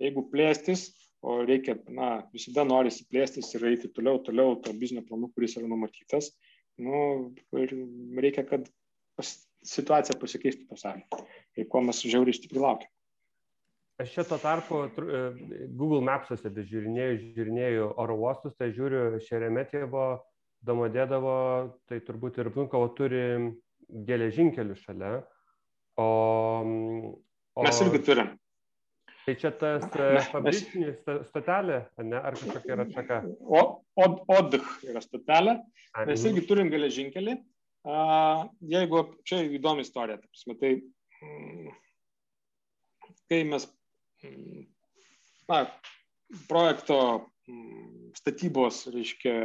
[0.00, 0.88] Jeigu plėstis,
[1.26, 5.68] o reikia, na, visada norisi plėstis ir eiti toliau, toliau to biznio planu, kuris yra
[5.68, 6.30] numatytas,
[6.82, 7.00] nu,
[7.58, 7.74] ir
[8.22, 8.68] reikia, kad
[9.18, 9.34] pas,
[9.66, 11.26] situacija pasikeistų pasaulyje.
[11.58, 12.92] Ir ko mes žiauriai stipriai laukiam.
[13.98, 15.22] Aš čia tuo tarpu e,
[15.74, 20.04] Google Maps'uose žiūrinėjau, žiūrinėjau oro uostus, tai žiūriu Šeremetėvo,
[20.66, 21.34] Domodėdavo,
[21.90, 23.24] tai turbūt ir Vnukovo turi
[24.06, 25.10] geležinkelių šalia.
[25.98, 26.06] O,
[27.58, 27.66] o...
[27.66, 28.32] Mes irgi turim.
[29.28, 30.94] Tai čia tas e, fabrikinė
[31.28, 33.18] stotelė, ne, ar kažkokia yra atšaka?
[33.44, 33.60] O,
[34.00, 34.56] od, odh
[34.88, 35.58] yra stotelė.
[36.08, 37.34] Mes irgi turim geležinkelį.
[38.72, 40.72] Jeigu, čia įdomi istorija, ta prasme, tai
[41.20, 41.76] mm,
[43.28, 43.68] kai mes
[44.24, 44.64] mm,
[45.52, 45.60] na,
[46.48, 46.98] projekto
[47.52, 49.36] mm, statybos, reiškia,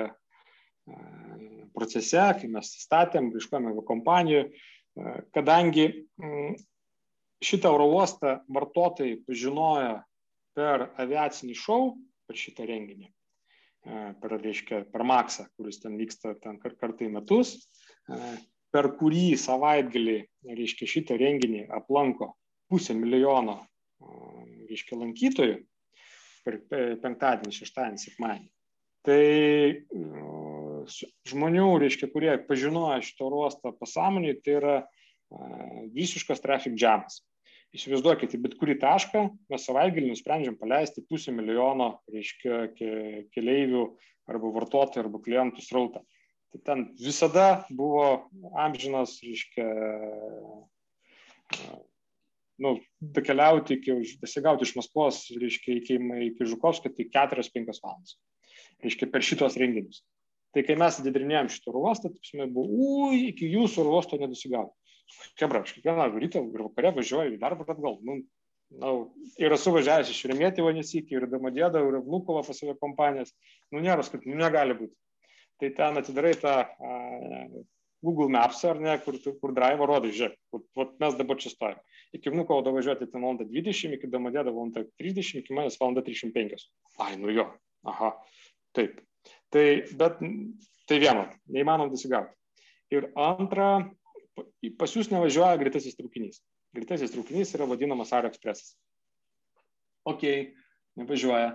[1.75, 4.47] procese, kai mes statėm, ieškojame kompanijų,
[5.35, 5.89] kadangi
[7.43, 9.97] šitą oro uostą vartotojai pažinojo
[10.57, 11.81] per aviacinį šou,
[12.27, 13.09] per šitą renginį,
[14.21, 17.55] per, reiškia, per Maksą, kuris ten vyksta ten kartą į metus,
[18.73, 20.17] per kurį savaitgalį,
[20.55, 22.33] reiškia, šitą renginį aplanko
[22.71, 23.59] pusę milijono
[24.69, 25.59] reiškia, lankytojų
[26.43, 26.59] per
[27.03, 28.49] penktadienį, šeštadienį, sekmadienį.
[29.03, 29.23] Tai
[31.29, 34.77] žmonių, reiškia, kurie pažinojo šitą ruostą pasąmonį, tai yra
[35.95, 36.75] visiškas traffic
[37.73, 37.81] jamas.
[37.81, 42.75] Įsivaizduokite, bet kurį tašką mes savaitgalį nusprendžiam paleisti pusę milijono, reiškia,
[43.33, 43.97] keleivių
[44.29, 46.03] arba vartotojų arba klientų srautą.
[46.53, 49.65] Tai ten visada buvo amžinas, reiškia,
[52.61, 55.97] nu, dakeliauti iki, dasigauti iš Maskvos, reiškia, iki,
[56.29, 58.19] iki Žukovskio, tai 4-5 valandas.
[58.83, 60.03] Reiškia, per šitos renginius.
[60.53, 64.77] Tai kai mes atidrinėjom šitą uostą, tai buvo, ui, iki jūsų uosto nedasigauti.
[65.39, 67.99] Kebra, aš kiekvieną rytą ir vakare važiuoju į darbą atgal.
[68.05, 68.19] Nu,
[68.81, 68.93] na,
[69.41, 73.33] ir esu važiavęs iš Remėtyvo nesikį, ir Damadėdą, ir Vnukovą pas save kompanijas.
[73.71, 74.95] Nu, nėra, kad nu, negali būti.
[75.61, 76.97] Tai ten atidarai tą a,
[78.03, 81.79] Google Maps, ar ne, kur, kur drive rodai, žiūrėk, kur, kur mes dabar čia stovime.
[82.13, 83.39] Iki Vnukovo davažiuoti ten val.
[83.39, 84.73] 20, iki Damadėdo val.
[84.75, 85.95] 30, iki manęs val.
[85.95, 86.67] 35.
[87.05, 87.47] Ai, nu jo,
[87.87, 88.11] aha,
[88.75, 88.99] taip.
[89.53, 89.65] Tai,
[89.99, 90.19] bet
[90.89, 92.35] tai viena, neįmanom dasigauti.
[92.93, 93.69] Ir antra,
[94.79, 96.41] pas jūs nevažiuoja greitasis traukinys.
[96.75, 98.73] Greitasis traukinys yra vadinamas Aero Expressas.
[100.09, 100.25] Ok,
[100.99, 101.53] nevažiuoja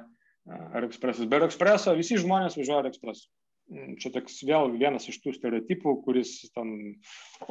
[0.48, 1.28] Aero Expressas.
[1.28, 3.30] Be Aero Expresso visi žmonės važiuoja Aero Expressu.
[3.68, 6.70] Mm, čia toks vėl vienas iš tų stereotipų, kuris ten,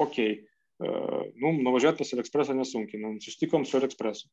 [0.01, 0.39] okay,
[0.79, 4.29] nu, nuvažiuoti pas Aliexpresą nesunkiai, nu, susitikom su Aliexpresu.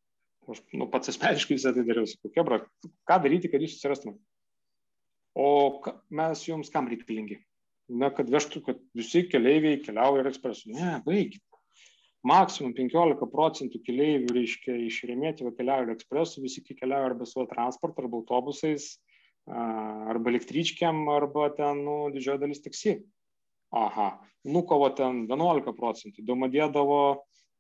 [0.48, 2.60] Aš nu, pats asmeniškai visą tai dariau, sakau, kebra,
[3.08, 4.20] ką daryti, kad jūs susirastumėte?
[5.40, 5.80] O
[6.14, 7.40] mes jums kam reikalingi?
[7.92, 10.70] Na, kad vežtų, kad visi keleiviai keliauja Aliexpresu.
[10.72, 11.42] Ne, baigit.
[12.24, 18.22] Maksimum 15 procentų keleivių, reiškia, iš Remėtyvo keliauja Aliexpresu, visi keliauja arba savo transportu, arba
[18.22, 18.94] autobusais,
[19.44, 22.96] arba elektryčkiam, arba ten, nu, didžioji dalis taksi.
[23.76, 24.14] Aha,
[24.48, 27.02] nukovo ten 11 procentų, domadėdavo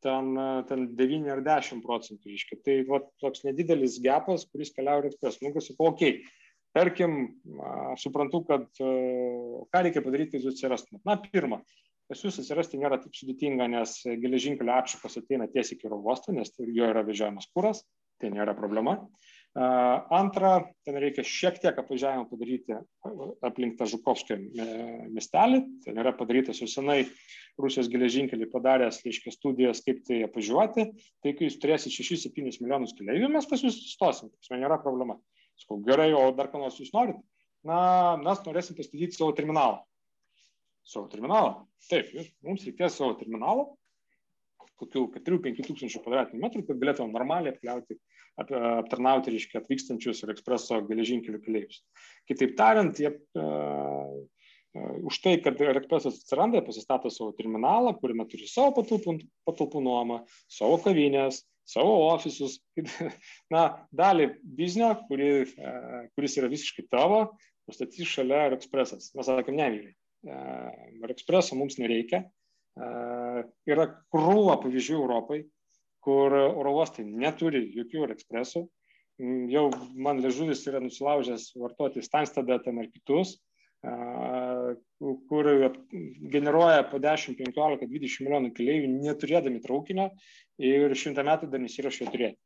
[0.04, 0.32] ten,
[0.70, 2.60] ten 9 ar 10 procentų, reiškia.
[2.64, 5.42] Tai va, toks nedidelis gepas, kuris keliauja ekspres.
[5.44, 6.43] Nu, sakau, okei, okay,
[6.74, 7.18] tarkim,
[7.94, 11.04] aš suprantu, kad ką reikia padaryti, kad jūs atsirastumėt.
[11.08, 11.60] Na, pirma,
[12.10, 16.52] pas jūs atsirasti nėra taip sudėtinga, nes geležinkelio atšakas ateina tiesiai iki oro uosto, nes
[16.58, 17.84] jo yra vežiojamas kuras,
[18.20, 18.98] tai nėra problema.
[19.54, 22.74] Antra, ten reikia šiek tiek apvažiavimą padaryti
[23.46, 24.40] aplink tą Žukovskio
[25.14, 25.60] miestelį.
[25.84, 27.04] Ten yra padarytas jau senai
[27.62, 30.88] Rusijos geležinkelį padaręs, reiškia, studijas, kaip tai apvažiuoti.
[31.22, 34.34] Tai kai jūs turėsite 6-7 milijonus keliaivių, mes pas jūs stosim.
[34.42, 35.20] Tai nėra problema.
[35.62, 37.22] Sakau, gerai, o dar ką nors jūs norite?
[37.64, 37.78] Na,
[38.20, 39.80] mes norėsim pastatyti savo terminalą.
[40.84, 41.64] Savo terminalą.
[41.88, 42.10] Taip,
[42.44, 43.70] mums reikės savo terminalą,
[44.80, 47.96] kokių 4-5 tūkstančių kvadratinių metrų, kad galėtume normaliai apkliauti
[48.40, 51.82] aptarnauti, reiškia, atvykstančius ir ekspreso geležinkelių keleivius.
[52.30, 54.14] Kitaip tariant, jie uh,
[54.74, 60.22] uh, už tai, kad ekspresas atsiranda, pasistato savo terminalą, kuriame turi savo patalpų, patalpų nuomą,
[60.50, 62.58] savo kavinės, savo ofisus,
[63.54, 67.26] na, dalį biznio, kuri, uh, kuris yra visiškai tavo,
[67.68, 69.12] pastatys šalia ekspresas.
[69.16, 69.94] Mes sakėm, ne, vyrai.
[71.12, 72.24] Ekspreso mums nereikia.
[73.68, 75.42] Yra krūva pavyzdžių Europai,
[76.04, 78.64] kur oro uostai neturi jokių ekspresų.
[79.22, 83.36] Mm, jau man ležuvis yra nusilaužęs vartoti Stanstadą ten ar kitus,
[85.28, 85.48] kur
[86.32, 90.08] generuoja po 10, 15, 20 milijonų keleivių neturėdami traukinio
[90.62, 92.40] ir šimtą metų dar nesiuošia turėti.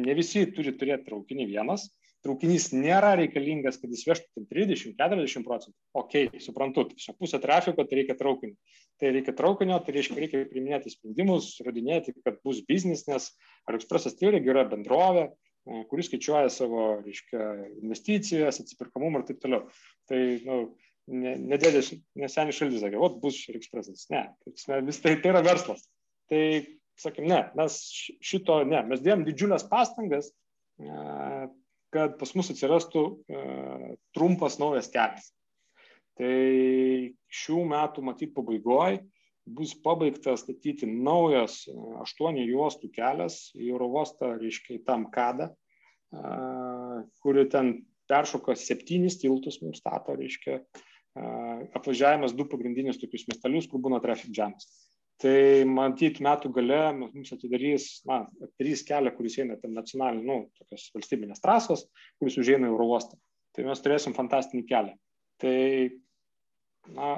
[0.00, 1.88] Ne visi turi turėti traukinį vienas,
[2.24, 5.76] traukinys nėra reikalingas, kad jis vežtų 30-40 procentų.
[6.00, 8.56] Ok, suprantu, tiesiog pusę trafiko, tai reikia traukinio.
[8.98, 13.30] Tai reikia traukinio, tai reiškia, reikia priminėti sprendimus, rodinėti, kad bus biznis, nes
[13.70, 15.28] AliExpressas tai irgi yra bendrovė,
[15.92, 17.44] kuris skaičiuoja savo, reiškia,
[17.82, 19.68] investicijas, atsipirkamumą ir taip toliau.
[20.10, 20.58] Tai, nu,
[21.08, 24.08] nedėdės, nesenis šalis sakė, o bus AliExpressas.
[24.12, 24.24] Ne,
[24.86, 25.86] vis tai, tai yra verslas.
[26.28, 26.42] Tai,
[27.00, 27.78] sakėm, ne, mes
[28.24, 30.30] šito, ne, mes dėjom didžiulės pastangas,
[30.80, 31.48] e,
[31.94, 33.44] kad pas mus atsirastų e,
[34.16, 35.30] trumpas naujas kelias.
[36.18, 36.34] Tai
[37.40, 39.04] šių metų matyt pabaigoje
[39.48, 45.52] bus pabaigtas statyti naujas e, aštuonių juostų kelias į oro uostą, reiškia, į tam kadą,
[47.20, 47.66] kuri ten
[48.08, 50.62] peršoka septynis tiltus mums stato, reiškia,
[51.78, 54.68] apvažiavimas du pagrindinius tokius miestelius, kur būna traffic jamas
[55.22, 60.88] tai matyt metų gale mums atidarys na atidarys kelią kuris eina ten nacionaliniu nu tokios
[60.94, 61.86] valstybinės trasos
[62.20, 63.18] kuris užeina į oro uostą.
[63.56, 64.94] Tai mes turėsim fantastinį kelią.
[65.42, 65.56] Tai
[66.94, 67.10] na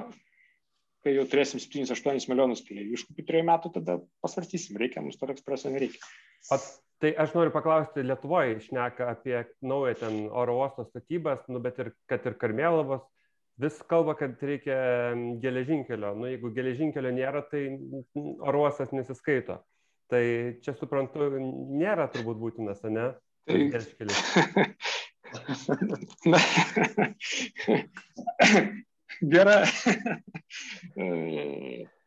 [1.05, 5.29] kai jau turėsim 7-8 milijonus keleivių iš kokių trijų metų tada pasvarstysim reikia mums to
[5.33, 6.01] ekspreso nereikia.
[6.49, 6.57] O
[7.01, 11.93] tai aš noriu paklausti lietuvoj šneka apie naują ten oro uosto statybas nu bet ir
[12.09, 13.05] kad ir karmėlavos
[13.61, 14.77] vis kalba, kad reikia
[15.43, 16.09] geležinkelio.
[16.17, 17.61] Nu, jeigu geležinkelio nėra, tai
[18.39, 19.55] oro uostas nesiskaito.
[20.11, 20.23] Tai
[20.65, 21.19] čia suprantu,
[21.81, 23.05] nėra turbūt būtinas, ne?
[23.47, 24.19] Tai geležinkelis.
[29.31, 29.57] Gera.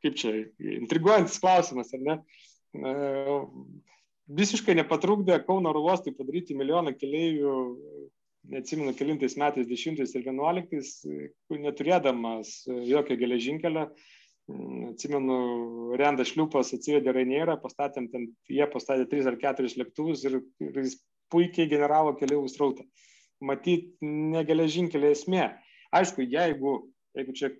[0.04, 0.30] Kaip čia,
[0.82, 2.14] intriguojantis klausimas, ar ne?
[4.34, 7.54] Visiškai nepatrukdė Kauno oro uostui padaryti milijoną keleivių
[8.50, 10.92] neatsimenu kelintais metais, 10 ir 11,
[11.64, 12.52] neturėdamas
[12.88, 13.88] jokio geležinkelio,
[14.90, 15.36] atsimenu,
[16.00, 20.98] Rendas Šliupas atsivedė Rainierą, pastatėm ten, jie pastatė 3 ar 4 lėktuvus ir, ir jis
[21.32, 22.84] puikiai generavo keliaivų srautą.
[23.44, 25.48] Matyt, ne geležinkelio esmė.
[25.94, 26.76] Aišku, jeigu,
[27.16, 27.50] jeigu čia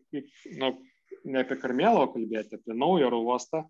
[0.60, 0.74] nu,
[1.24, 3.64] ne apie Karmėlo kalbėti, apie naują oro uostą,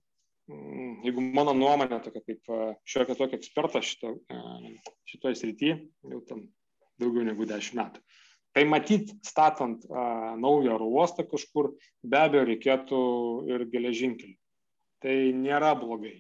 [1.07, 2.53] jeigu mano nuomonė tokia kaip
[2.91, 4.13] šiokio tokio eksperto šito,
[5.09, 5.79] šitoje srityje,
[6.11, 6.45] jau ten
[7.01, 8.05] daugiau negu dešimt metų.
[8.55, 11.73] Tai matyt, statant a, naują oro uostą kažkur,
[12.07, 13.01] be abejo, reikėtų
[13.51, 14.37] ir geležinkelių.
[15.03, 16.15] Tai nėra blogai,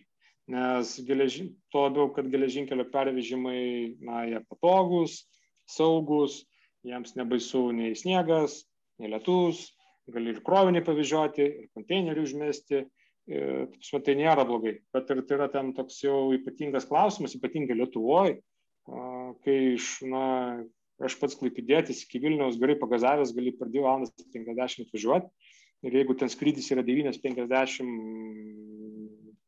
[0.50, 5.22] nes geležin, tuo labiau, kad geležinkelio pervežimai, na, jie patogus,
[5.70, 6.42] saugus,
[6.84, 8.64] jiems nebaisu nei sniegas,
[9.00, 9.70] nei lietus,
[10.10, 12.84] gali ir krovinį pavyzdžioti, ir konteinerių užmesti.
[13.24, 13.70] Ir,
[14.04, 18.34] tai nėra blogai, bet ir tai yra ten toks jau ypatingas klausimas, ypatingai Lietuvoje,
[19.44, 20.24] kai iš, na,
[21.02, 25.28] aš pats klaipidėtis iki Vilniaus gerai pagazavęs, gali per 2 valandas 50 važiuoti.
[25.84, 27.88] Ir jeigu ten skrydis yra 9.50,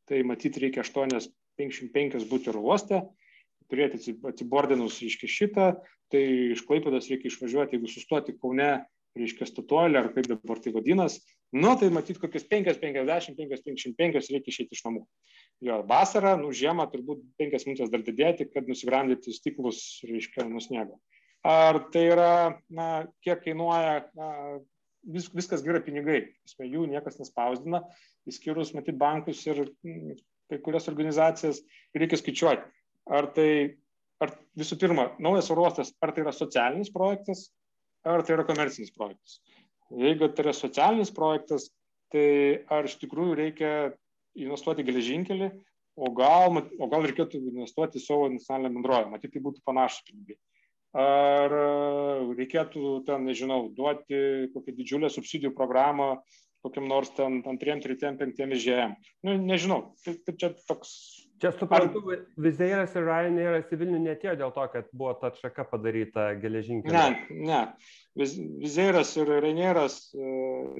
[0.06, 3.00] tai matyti reikia 8.55 būti oro uoste,
[3.72, 5.70] turėti atsibordinus, reiškia, šitą,
[6.12, 6.22] tai
[6.52, 8.70] iš Klaipėdos reikia išvažiuoti, jeigu sustoti Kaune,
[9.16, 11.18] reiškia, statuolį, ar kaip dabar tai vadinas,
[11.54, 15.04] nu, tai matyti kokius 5.50, 5.55 reikia išėti iš namų.
[15.64, 20.98] Jo, vasarą, nu, žiemą turbūt 5 minutės dar didėti, kad nusigramdyti stiklus, reiškia, nusniego.
[21.46, 22.32] Ar tai yra,
[22.72, 22.88] na,
[23.24, 24.30] kiek kainuoja, na,
[25.06, 27.84] vis, viskas gerai pinigai, Esmė, jų niekas nespausdina,
[28.28, 30.16] įskyrus, matyt, bankus ir mm,
[30.50, 31.62] kai kurias organizacijas,
[31.94, 32.66] reikia skaičiuoti,
[33.14, 33.50] ar tai
[34.22, 37.48] ar visų pirma, naujas oro uostas, ar tai yra socialinis projektas,
[38.06, 39.40] ar tai yra komercinis projektas.
[39.94, 41.68] Jeigu tai yra socialinis projektas,
[42.12, 43.70] tai ar iš tikrųjų reikia
[44.36, 45.50] investuoti geležinkelį,
[45.96, 50.36] o gal, o gal reikėtų investuoti savo nacionalinę bendrovę, matyt, tai būtų panašus pinigai.
[50.96, 51.52] Ar
[52.36, 56.16] reikėtų ten, nežinau, duoti kokią didžiulę subsidijų programą
[56.66, 58.96] kokiam nors ten antriem, tretiem, penktiem žėjim.
[59.26, 60.90] Nu, nežinau, tai, tai čia toks.
[61.42, 62.20] Čia suprantu, ar...
[62.40, 66.96] Vizėjas ir Ryanairas į Vilnių netėjo dėl to, kad buvo ta atšaka padaryta geležinkelio.
[66.96, 67.62] Ne, ne.
[68.16, 70.30] Vizėjas ir Ryanairas e,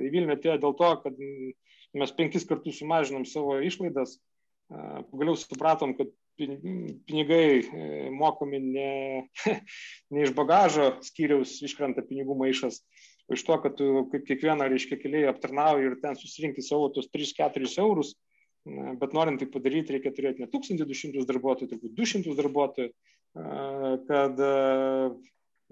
[0.07, 1.21] į Vilnių atėjo dėl to, kad
[1.97, 4.17] mes penkis kartus sumažinom savo išlaidas.
[4.17, 8.93] E, pagaliau supratom, kad pinigai e, mokami ne,
[10.13, 12.81] ne iš bagažo skyriaus iškrenta pinigų maišas,
[13.33, 17.73] iš to, kad tu kaip kiekvieną, reiškia, keliai aptarnauji ir ten susirinkti savo tos 3-4
[17.83, 18.15] eurus,
[19.01, 22.93] bet norint tai padaryti, reikia turėti ne 1200 darbuotojų, turbūt 200 darbuotojų,
[24.11, 24.43] kad,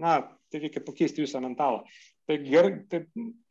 [0.04, 0.14] na,
[0.52, 1.82] tai reikia pakeisti visą mentalą.
[2.24, 3.04] Tai, ger, tai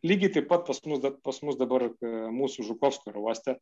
[0.06, 1.92] lygiai taip pat pas mus, pas mus dabar
[2.34, 3.60] mūsų Žukovsko oro uoste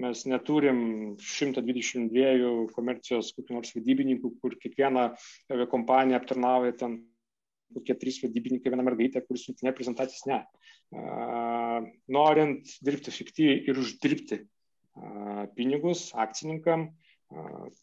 [0.00, 0.78] mes neturim
[1.22, 5.12] 122 komercijos kokių nors vadybininkų, kur kiekviena
[5.70, 6.96] kompanija aptarnauja ten
[7.74, 10.40] kokie trys vadybininkai, viena mergaitė, kuris siuntinė prezentacijas, ne.
[12.14, 14.42] Norint dirbti efektyviai ir uždirbti
[15.56, 16.88] pinigus akcininkam,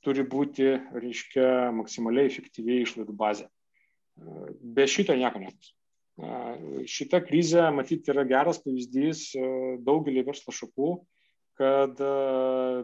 [0.06, 3.48] turi būti, reiškia, maksimaliai efektyviai išlaidų bazė.
[4.62, 5.74] Be šito nieko nebus.
[6.92, 9.32] Šita krizė, matyti, yra geras pavyzdys
[9.86, 10.92] daugelį verslo šakų,
[11.60, 12.00] kad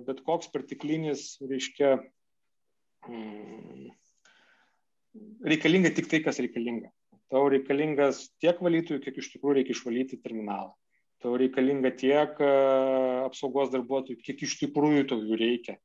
[0.07, 1.97] bet koks pertiklinis, reiškia,
[3.07, 3.91] mm,
[5.51, 6.91] reikalinga tik tai, kas reikalinga.
[7.31, 10.71] Tau reikalingas tiek valytojų, kiek iš tikrųjų reikia išvalyti terminalą.
[11.23, 12.53] Tau reikalinga tiek e,
[13.25, 15.77] apsaugos darbuotojų, kiek iš tikrųjų tau jų reikia.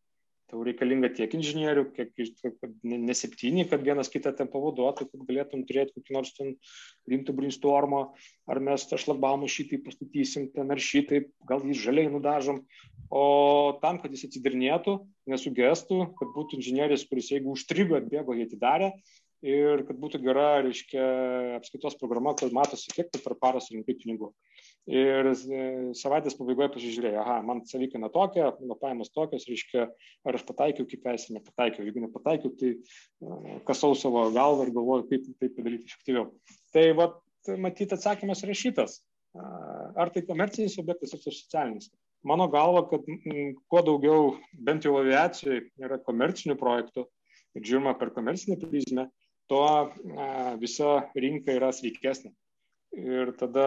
[0.52, 2.10] Tau reikalinga tiek inžinierių, kiek
[2.84, 6.50] ne, septyni, kad vienas kitą ten pavaduotų, kad galėtum turėti kokį nors ten
[7.08, 8.02] rimtų brainstormo,
[8.44, 12.60] ar mes tą šlagbaumą šitai pastatysim ten ar šitai, gal jį žaliai nudažom.
[13.08, 13.24] O
[13.80, 14.98] tam, kad jis atsidarnėtų,
[15.32, 18.92] nesugestų, kad būtų inžinierius, kuris jeigu užstrigo, atbėgo, jį atidarė,
[19.40, 21.02] ir kad būtų gera, reiškia,
[21.56, 24.34] apskaitos programa, kad matosi, kiek tu per parą surinkai pinigų.
[24.90, 25.58] Ir e,
[25.94, 29.84] savaitės pabaigoje pasižiūrėjau, aha, man savikaina tokia, mano pajamos tokios, reiškia,
[30.26, 31.86] ar aš pataikiau kaip esmė, nepataikiau.
[31.86, 36.26] Jeigu nepataikiau, tai e, kasau savo galvą ir galvoju, kaip tai padaryti efektyviau.
[36.74, 37.14] Tai vat,
[37.62, 38.98] matyti atsakymas yra šitas.
[39.32, 41.88] Ar tai komercinis objektas, ar tai socialinis.
[42.26, 43.06] Mano galva, kad
[43.70, 44.34] kuo daugiau,
[44.66, 47.06] bent jau aviacijoje, yra komercinių projektų
[47.56, 49.08] ir žiūrima per komercinę prizmę,
[49.50, 49.66] tuo
[50.60, 52.30] visa rinka yra sveikesnė.
[52.98, 53.66] Ir tada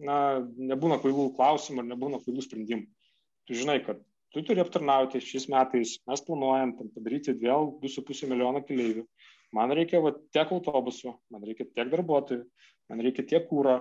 [0.00, 2.88] na, nebūna kvailų klausimų ir nebūna kvailų sprendimų.
[3.48, 4.00] Tu žinai, kad
[4.32, 9.06] tu turi aptarnauti šiais metais, mes planuojam padaryti vėl 2,5 milijono keleivių.
[9.52, 12.46] Man reikia va, tiek autobusų, man reikia tiek darbuotojų,
[12.88, 13.76] man reikia tiek kūro,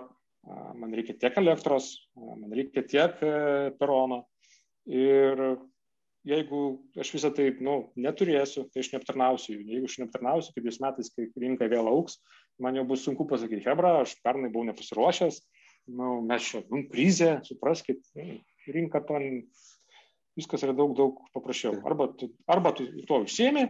[0.75, 3.35] man reikia tiek elektros, man reikia tiek e,
[3.79, 4.25] perono.
[4.91, 5.39] Ir
[6.27, 6.61] jeigu
[6.99, 9.63] aš visą tai nu, neturėsiu, tai aš neaptarnausiu jų.
[9.75, 12.19] Jeigu aš neaptarnausiu, kitais metais, kai rinka vėl auks,
[12.61, 15.39] man jau bus sunku pasakyti, Hebra, aš pernai buvau nepasiruošęs,
[15.89, 18.03] nu, mes čia, nu, krizė, supraskit,
[18.71, 19.19] rinka to,
[20.37, 21.79] viskas yra daug, daug paprasčiau.
[21.87, 23.67] Arba tu, arba tu to užsiemi,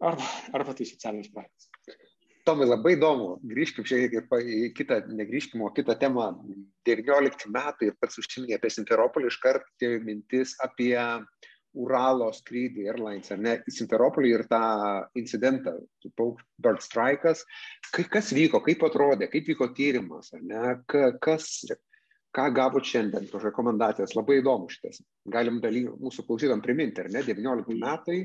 [0.00, 1.70] arba, arba tai socialinis projektas.
[2.46, 6.30] Tomai, labai įdomu, grįžkim šiek tiek į kitą, negrįžkim, o kitą temą.
[6.86, 11.24] 19 metai ir pats užsiminė apie Sinteropolį, iškart mintis apie uh,
[11.76, 14.62] Uralo skrydį Airlines, ar ne, į Simferopolį ir tą
[15.20, 15.76] incidentą,
[16.16, 17.44] Bird Strike'as.
[17.92, 20.74] Kas vyko, kaip atrodė, kaip vyko tyrimas, ar ne,
[21.22, 21.50] kas,
[22.36, 25.02] ką gavo šiandien, tos rekomendacijas, labai įdomu šitas.
[25.32, 28.20] Galim daly, mūsų klausytam priminti, ar ne, 19 metai,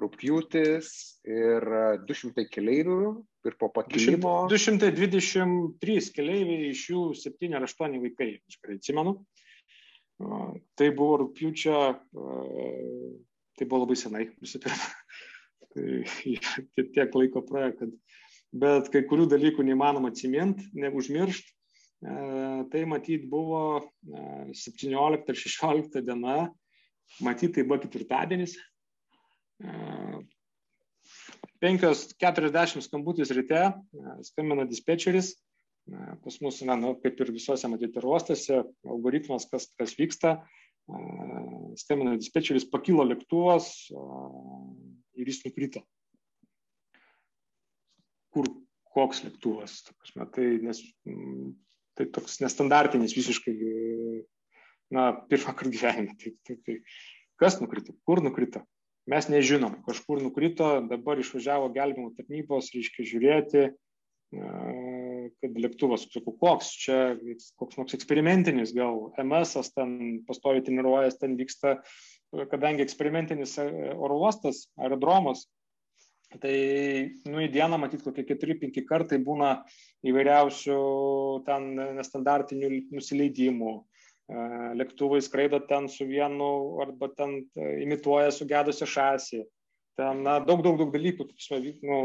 [0.00, 0.88] rūpjūtis
[1.30, 1.66] ir
[2.08, 3.10] 200 keleivių
[3.46, 4.34] ir po pakilimo.
[4.50, 9.14] 223 keleiviai, iš jų 7 ar 8 vaikai, aš gerai atsimenu.
[10.18, 11.78] Tai buvo rūpiučio,
[13.58, 14.92] tai buvo labai senai, visų pirma.
[15.74, 17.94] Tai tiek laiko praėjo, kad
[18.54, 21.50] bet kai kurių dalykų neįmanoma atsiminti, neužmiršti.
[22.70, 26.36] Tai matyt buvo 17 ar 16 diena,
[27.24, 28.54] matyt tai buvo ketvirtadienis.
[31.64, 33.64] 5.40 skambutis ryte,
[34.28, 35.32] skambina dispečeris,
[36.24, 40.38] pas mus, na, nu, kaip ir visuose matyti ir uostose, algoritmas, kas, kas vyksta,
[41.80, 45.84] skambina dispečeris, pakilo lėktuvas ir jis nukrito.
[48.34, 48.48] Kur,
[48.94, 50.80] koks lėktuvas, prasme, tai, nes,
[51.98, 53.56] tai toks nestandartinis visiškai,
[54.94, 56.16] na, pirmą kartą gyvenime.
[56.20, 56.78] Tai, tai, tai,
[57.40, 58.64] kas nukrito, kur nukrito,
[59.04, 63.64] Mes nežinom, kažkur nukrito, dabar išvažiavo gelbimo tarnybos, reiškia žiūrėti,
[65.42, 66.98] kad lėktuvas, sakau, koks čia,
[67.60, 69.96] koks nors eksperimentinis, gal MS ten
[70.28, 71.78] pastovi treniruojas, ten vyksta,
[72.50, 75.46] kadangi eksperimentinis e, oro uostas, aerodromas,
[76.42, 76.54] tai
[77.30, 79.56] nu į dieną matyt kokie 4-5 kartai būna
[80.06, 80.78] įvairiausių
[81.46, 81.68] ten
[81.98, 83.74] nestandartinių nusileidimų,
[84.80, 89.44] lėktuvai skraido ten su vienu arba ten imituoja sugedusią šasį.
[89.94, 91.28] Ten na, daug, daug, daug dalykų
[91.86, 91.98] nu,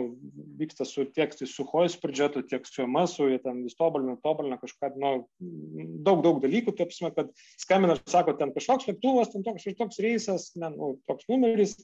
[0.59, 4.91] vyksta su tiek su Hojus pradžetu, tiek su MSU, jie ten vis tobulina, tobulina kažką,
[5.01, 5.13] nu,
[6.05, 10.01] daug, daug dalykų, taip prasme, kad skambina ir sako, ten kažkoks lėktuvas, ten toks, toks
[10.05, 11.79] reisas, ne, nu, toks numeris,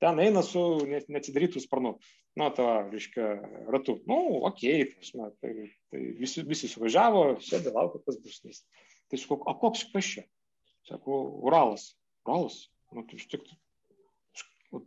[0.00, 1.98] ten eina su neatsidarytų sparnu.
[2.40, 3.26] Nu, to, reiškia,
[3.68, 3.98] ratu.
[4.08, 8.40] Nu, okei, okay, prasme, tai, tai visi, visi suvažiavo, sėdė, laukia, kas bus.
[8.46, 8.64] Nes
[9.10, 10.22] Tai sakau, o koks kas čia?
[10.86, 11.90] Sako, Uralas.
[12.22, 12.62] Uralas?
[12.94, 13.48] Nu, tai iš tik,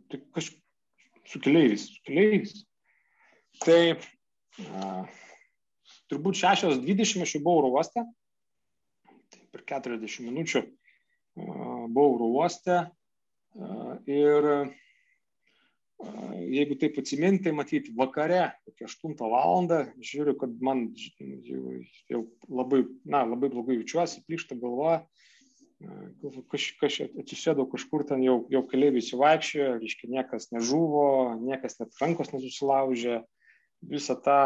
[0.08, 0.48] tai kas
[1.28, 2.54] su keliaiviais, su keliaiviais.
[3.64, 4.92] Tai a,
[6.10, 8.04] turbūt 6.20 aš jau buvau oro uoste.
[9.34, 10.68] Tai per 40 minučių a,
[11.88, 12.80] buvau oro uoste.
[12.84, 14.50] A, ir
[16.50, 20.86] jeigu taip atsiminti, matyti vakare, kokią 8 valandą, žiūriu, kad man
[21.46, 21.76] jau,
[22.10, 25.04] jau labai, na, labai blogai jaučiuosi, plyšta galva,
[26.52, 31.06] kažkas atsisėdau kažkur ten jau, jau keliaiviai įsivaikščiojo, reiškia, niekas nežuvo,
[31.42, 33.20] niekas net rankos nesusilaužė,
[33.90, 34.38] visa ta,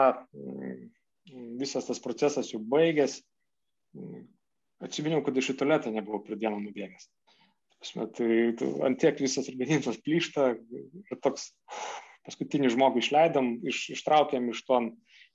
[1.60, 3.20] visas tas procesas jau baigęs.
[4.84, 7.08] Atsiminiau, kad iš į tualetą nebuvau prie dieną nubėgęs.
[8.14, 8.28] Tai
[8.86, 11.52] ant tiek visas organizmas plyšta ir toks
[12.26, 14.80] paskutinį žmogų išleidom, iš, ištraukėm iš to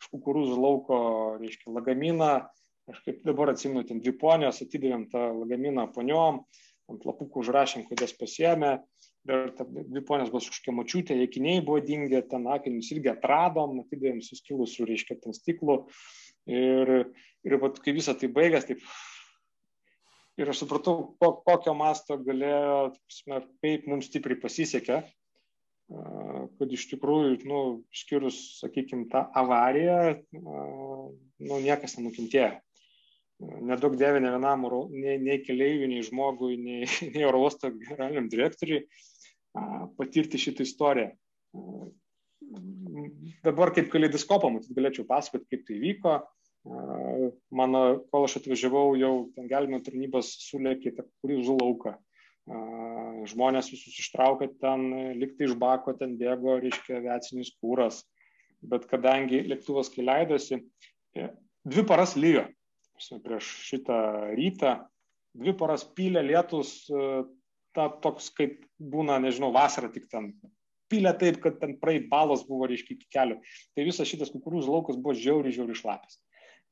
[0.03, 0.97] iš kukurūzų lauko,
[1.41, 2.33] reiškia, lagaminą,
[2.91, 6.43] aš kaip dabar atsimenu, ten dvi ponios, atidavėm tą lagaminą poniom,
[6.91, 8.73] ant lapukų užrašėm, kodėl pasiemė,
[9.29, 14.19] ir ta, dvi ponios buvo kažkokia mačiutė, jėkiniai buvo dingę, ten akinius irgi atradom, atidavėm
[14.25, 15.79] suskilusių, reiškia, ten stiklų.
[16.51, 16.93] Ir,
[17.47, 18.83] ir vat, kai visą tai baigęs, taip
[20.37, 24.99] ir aš supratau, ko, kokio masto galėjo, prasme, kaip mums stipriai pasisekė,
[26.57, 27.61] kad iš tikrųjų, nu,
[27.93, 29.97] išskyrus, sakykime, tą avariją,
[30.33, 32.55] nu, niekas nenukentėjo.
[33.41, 38.85] Nedaug dėvė ne vienam, nei, nei keliaiviui, nei žmogui, nei, nei oro uosto generaliniam direktoriui
[39.97, 41.11] patirti šitą istoriją.
[43.43, 46.21] Dabar kaip kaleidoskopą, matyt, galėčiau pasakoti, kaip tai vyko
[47.51, 51.97] mano, kol aš atvažiavau, jau ten gelbimo tarnybos sulėkė tą kurizų lauką.
[53.29, 58.01] Žmonės visus ištraukė ten, liktai iš bako ten bėgo, reiškia, aviacinis kūras.
[58.63, 60.59] Bet kadangi lėktuvas kai leidosi,
[61.15, 61.29] e,
[61.67, 62.45] dvi paras lyjo.
[62.97, 63.99] Prieš šitą
[64.37, 64.73] rytą,
[65.37, 67.23] dvi paras pylė lietus, e,
[67.73, 70.31] ta toks kaip būna, nežinau, vasarą tik ten.
[70.93, 73.39] Pylė taip, kad ten praeit balos buvo, reiškia, iki kelių.
[73.73, 76.21] Tai visas šitas kukurūzų laukas buvo žiauri, žiauri šlapis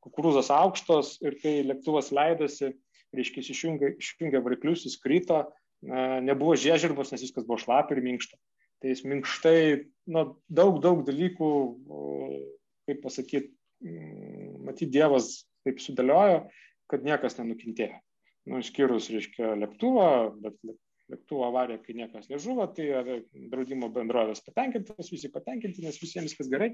[0.02, 2.74] kukurūzos aukštos ir kai lėktuvas leidosi,
[3.16, 5.44] reiškia, išjungė, išjungė variklius, jis krito,
[5.82, 8.40] nebuvo žiežirbos, nes viskas buvo šlapia ir minkšta.
[8.82, 9.62] Tai jis minkštai,
[10.14, 11.50] nu, daug, daug dalykų,
[12.90, 13.52] kaip pasakyti,
[14.66, 16.46] matyti Dievas taip sudėliojo,
[16.92, 18.00] kad niekas nenukentėjo.
[18.50, 20.08] Nu, išskyrus, reiškia, lėktuvą,
[20.42, 20.58] bet
[21.12, 22.88] lėktuvo avarija, kai niekas nežuvo, tai
[23.52, 26.72] draudimo bendrovės patenkintos, visi patenkinti, nes visiems viskas gerai.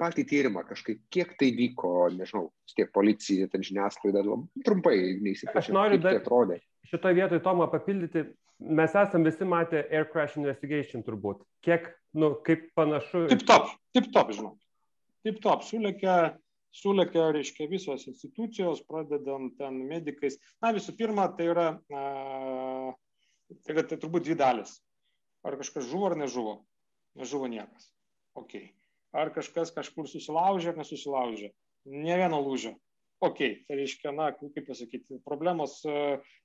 [0.00, 4.24] Patį tyrimą kažkaip, kiek tai vyko, nežinau, tiek policija, ten žiniasklaida,
[4.66, 5.62] trumpai neįsipareigoju.
[5.62, 6.60] Aš noriu dar atrodė.
[6.88, 8.24] Šitoje vietoje Tomą papildyti,
[8.64, 11.44] mes esame visi matę Air Crash Investigation turbūt.
[11.66, 13.26] Kiek, nu, kaip panašu.
[13.34, 14.54] Taip top, taip top, žinau.
[15.26, 16.14] Taip top, sulėkia
[16.74, 20.40] sulėkia, reiškia, visos institucijos, pradedant ten medikais.
[20.62, 21.68] Na, visų pirma, tai yra
[23.48, 24.74] Tai yra tai turbūt dvi dalis.
[25.46, 26.58] Ar kažkas žuvo ar nežuvo?
[27.18, 27.88] Nežuvo niekas.
[28.36, 28.58] Ok.
[29.16, 31.48] Ar kažkas kažkur susilaužė ar nesusilaužė?
[31.88, 32.74] Ne vieno lūžio.
[33.24, 33.40] Ok.
[33.64, 35.80] Tai reiškia, na, kaip pasakyti, problemos,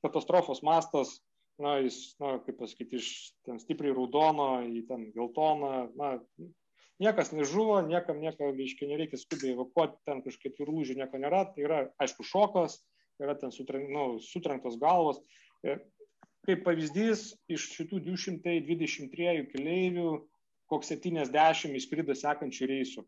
[0.05, 1.17] katastrofos mastas,
[1.59, 3.09] na, jis, na, kaip pasakyti, iš
[3.45, 6.15] ten stipriai raudono į ten geltoną, na,
[7.03, 11.65] niekas nežuvo, niekam nieko, reiškia, nereikia skubiai evakuoti, ten kažkaip ir lūžių nieko nėra, tai
[11.67, 12.79] yra, aišku, šokas,
[13.21, 15.19] yra ten sutrenk, nu, sutrenktos galvos.
[15.63, 15.77] E,
[16.47, 20.09] kaip pavyzdys, iš šitų 223 keleivių,
[20.71, 23.05] koks 70 įskrido sekančių reisų,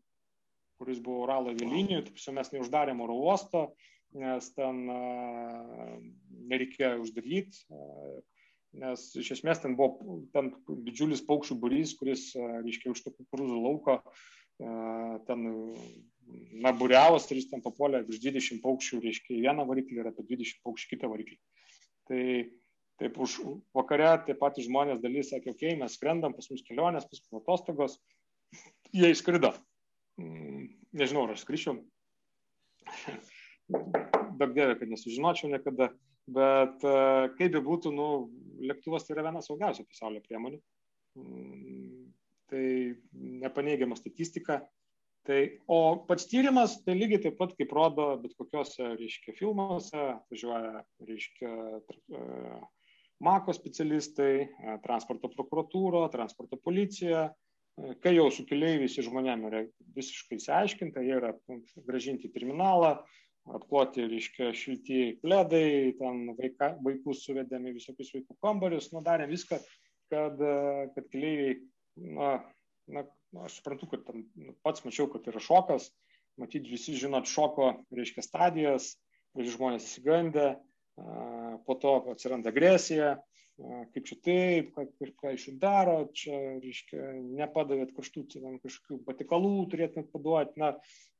[0.80, 3.66] kuris buvo Uralo avialinijų, taip mes neuždarėm oro uosto,
[4.16, 4.84] nes ten
[6.46, 7.64] nereikėjo uždaryti,
[8.76, 10.50] nes iš esmės ten buvo ten
[10.88, 14.00] didžiulis paukščių burys, kuris, reiškia, už to kukurūzų lauko
[14.56, 15.42] ten
[16.56, 20.24] na, buriavos, tai jis ten papuolė virš 20 paukščių, reiškia, į vieną variklį ir apie
[20.30, 21.36] 20 paukščių kitą variklį.
[22.08, 22.22] Tai
[22.96, 23.40] Taip už
[23.76, 27.42] vakarę taip pat žmonės dalis sakė, okei, okay, mes skrendam, pas mus kelionės, pas mus
[27.42, 27.98] atostogos.
[28.96, 29.52] Jie išskrido.
[30.16, 31.76] Mm, nežinau, ar aš skrišiau.
[33.68, 35.90] Daug dievė, kad nesužinočiau niekada.
[36.26, 36.94] Bet e,
[37.38, 38.06] kaip be būtų, nu,
[38.66, 40.58] lėktuvas tai yra viena saugiausia pasaulio priemonių.
[41.20, 42.08] Mm,
[42.50, 42.64] tai
[43.42, 44.60] nepaneigiama statistika.
[45.26, 50.84] Tai, o pats tyrimas, tai lygiai taip pat, kaip rodo bet kokiuose, reiškia, filmuose, važiuoja,
[51.02, 51.50] reiškia,
[52.14, 52.60] e,
[53.26, 57.26] mako specialistai, e, transporto prokuratūro, transporto policija,
[58.00, 59.64] kai jau su keliaiviais ir žmonėm yra
[59.98, 61.34] visiškai įsiaiškinta, jie yra
[61.88, 62.94] gražinti į terminalą,
[63.54, 69.60] atkloti, reiškia, šilti pledai, ten vaika, vaikus suvedėme visokius vaikų kambarius, nu, darėm viską,
[70.12, 70.42] kad,
[70.94, 71.58] kad keliaiviai,
[72.16, 72.32] na,
[72.90, 73.04] na,
[73.46, 75.90] aš suprantu, kad tam, nu, pats mačiau, kad yra šokas,
[76.40, 78.94] matyti visi žinot šoko, reiškia, stadijas,
[79.36, 80.54] žmonės įsigandę,
[81.66, 83.16] po to atsiranda agresija,
[83.56, 84.86] kaip čia taip, ką,
[85.20, 90.74] ką iš jų daro, čia, reiškia, nepadavėt kažtų ten kažkokių patikalų, turėtumėt paduoti, na,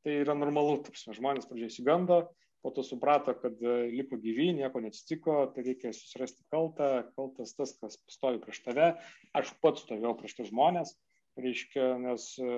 [0.05, 2.27] tai yra normalu, taps, žmonės pradžiai įsigando,
[2.67, 7.77] po to suprato, kad e, liko gyvi, nieko neatsitiko, tai reikia susirasti kaltą, kaltas tas,
[7.81, 8.93] kas stovi prieš tave,
[9.39, 10.97] aš pats stovėjau prieš tos žmonės,
[11.41, 12.57] reiškia, nes e,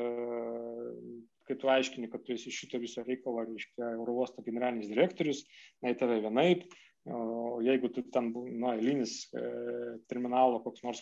[1.49, 5.45] kai tu aiškini, kad tu esi šito viso reikalo, reiškia, Eurovosto generalinis direktorius,
[5.83, 6.67] na, į tave vienaip,
[7.09, 8.29] O jeigu tu ten,
[8.61, 9.43] na, eilinis e,
[10.11, 11.01] terminalo koks nors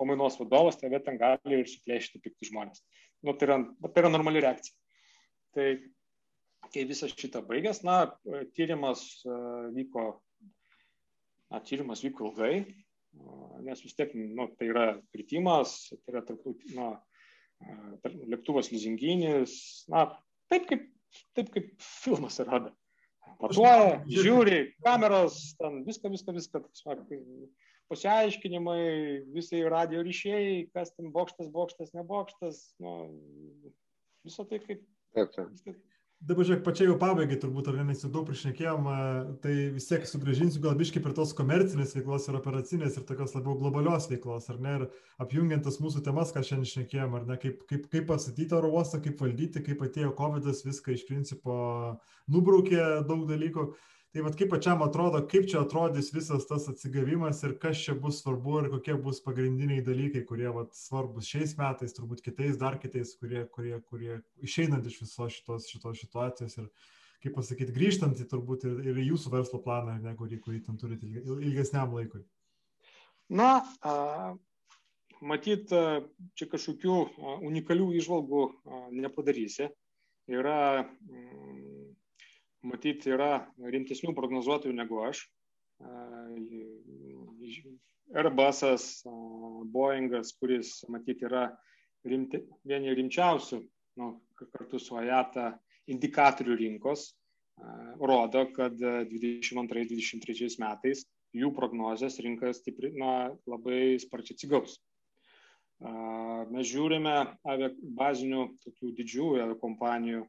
[0.00, 2.80] pamainos vadovas, tave ten gali ir suplėšti pikti žmonės.
[3.26, 4.74] Nu, tai, yra, tai yra normali reakcija.
[5.52, 5.66] Tai
[6.72, 7.98] kai visas šitą baigęs, na,
[8.56, 9.36] tyrimas e,
[9.76, 10.06] vyko,
[11.52, 12.54] na, tyrimas vyko ilgai,
[13.66, 16.94] nes vis tiek, nu, tai yra kritimas, tai yra tarptaut, na,
[17.60, 19.58] e, lėktuvas lizinginis,
[19.92, 20.08] na,
[20.48, 20.88] taip kaip,
[21.36, 22.72] taip kaip filmas rodo
[23.40, 26.62] matuoja, žiūri, kameros, ten viską, viską, viską.
[27.92, 28.82] Pasiaiškinimai,
[29.34, 32.94] visai radio ryšiai, kas ten bokštas, bokštas, nebokštas, nu,
[34.24, 34.86] visą tai kaip.
[35.12, 35.76] Taip, taip.
[36.22, 38.84] Dabar žiūrėk, pačiai jau pabaigai turbūt, ar ne, mes jau daug prišnekėjom,
[39.42, 43.56] tai vis tiek sugražinsiu gal biškai prie tos komercinės veiklos ir operacinės ir tokios labiau
[43.58, 44.84] globalios veiklos, ar ne, ir
[45.24, 49.02] apjungiant tas mūsų temas, ką šiandien šnekėjom, ar ne, kaip, kaip, kaip pastatyti oro uostą,
[49.02, 51.56] kaip valdyti, kaip atėjo COVID, viską iš principo
[52.30, 53.72] nubraukė daug dalykų.
[54.12, 58.18] Tai vad kaip pačiam atrodo, kaip čia atrodys visas tas atsigavimas ir kas čia bus
[58.20, 63.14] svarbu ir kokie bus pagrindiniai dalykai, kurie vat, svarbus šiais metais, turbūt kitais, dar kitais,
[63.16, 66.68] kurie, kurie, kurie išeinant iš visos šitos, šitos situacijos ir,
[67.24, 71.08] kaip pasakyti, grįžtant į turbūt ir, ir jūsų verslo planą, ne, kurį, kurį ten turite
[71.32, 72.20] ilgesniam laikui.
[73.32, 73.62] Na,
[75.24, 75.72] matyt,
[76.36, 76.98] čia kažkokių
[77.48, 78.44] unikalių išvalgų
[78.92, 79.72] nepadarysi.
[80.30, 80.84] Yra
[82.66, 85.24] matyti yra rimtesnių prognozuotojų negu aš.
[88.12, 89.02] Airbusas,
[89.72, 91.48] Boeingas, kuris matyti yra
[92.06, 93.62] rimti, vieni rimčiausių,
[94.00, 94.12] nu,
[94.52, 95.52] kartu su AJATA
[95.92, 97.10] indikatorių rinkos,
[98.02, 101.04] rodo, kad 2022-2023 metais
[101.36, 104.78] jų prognozijas rinka stipri, na, labai sparčiai atsigaus.
[106.52, 107.14] Mes žiūrime
[107.98, 110.26] bazinių tokių didžiųjų kompanijų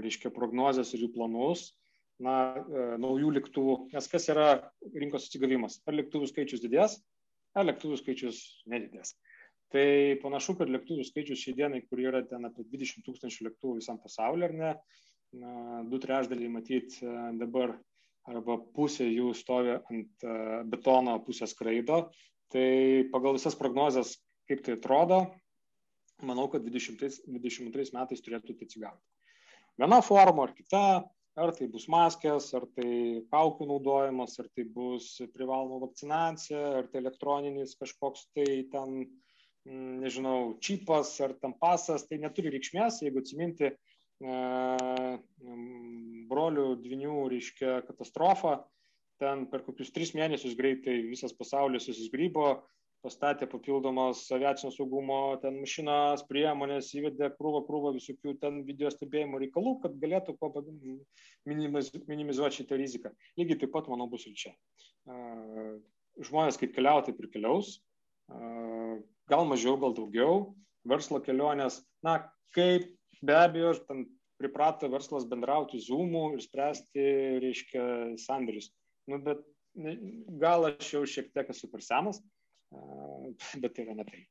[0.00, 1.72] reiškia prognozes ir jų planus,
[2.22, 4.48] na, e, naujų lėktuvų, nes kas yra
[4.94, 5.80] rinkos atsigavimas?
[5.86, 6.98] Ar lėktuvų skaičius didės,
[7.58, 8.40] ar lėktuvų skaičius
[8.70, 9.14] nedidės.
[9.72, 9.86] Tai
[10.22, 14.48] panašu, kad lėktuvų skaičius šiai dienai, kur yra ten apie 20 tūkstančių lėktuvų visam pasauliu,
[14.48, 14.72] ar ne,
[15.88, 17.78] du trešdaliai matyti e, dabar
[18.28, 20.34] arba pusė jų stovi ant e,
[20.68, 22.04] betono, pusė skraido.
[22.52, 22.68] Tai
[23.14, 24.18] pagal visas prognozes,
[24.50, 25.22] kaip tai atrodo,
[26.20, 29.21] manau, kad 2022 metais turėtų tai atsigauti
[29.80, 30.84] viena forma ar kita,
[31.40, 37.00] ar tai bus maskės, ar tai kaukių naudojimas, ar tai bus privaloma vakcinacija, ar tai
[37.00, 39.06] elektroninis kažkoks tai ten,
[39.68, 43.74] mm, nežinau, čipas ar tam pasas, tai neturi reikšmės, jeigu atsiminti e,
[44.26, 48.58] mm, brolių dvinių, reiškia, katastrofą,
[49.22, 52.58] ten per kokius tris mėnesius greitai visas pasaulis susisgrybo,
[53.02, 59.74] pastatė papildomos aviacinio saugumo ten mašinas, priemonės, įvedė krūvą krūvą visokių ten video stebėjimo reikalų,
[59.82, 60.52] kad galėtų kuo
[61.50, 63.12] minimizuoti šitą riziką.
[63.40, 64.54] Lygiai taip pat, manau, bus ir čia.
[66.22, 67.76] Žmonės kaip keliauja, taip ir keliaus.
[69.30, 70.52] Gal mažiau, gal daugiau.
[70.88, 72.18] Verslo kelionės, na,
[72.56, 72.88] kaip
[73.22, 74.06] be abejo, ten
[74.42, 77.04] priprato verslas bendrauti Zoom'u ir spręsti,
[77.42, 77.84] reiškia,
[78.18, 78.72] sandorius.
[79.06, 79.44] Nu, bet
[80.42, 82.18] gal aš jau šiek tiek esu per senas,
[83.62, 84.22] bet tai yra ne tai.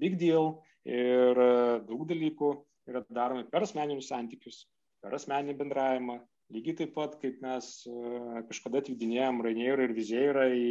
[0.00, 1.38] Big deal ir
[1.88, 2.52] daug dalykų
[2.90, 4.64] yra daromi per asmeninius santykius,
[5.02, 6.20] per asmeninį bendravimą,
[6.54, 7.68] Lygiai taip pat, kaip mes
[8.46, 10.68] kažkada atvydinėjom Rainierą ir Vizėrą į,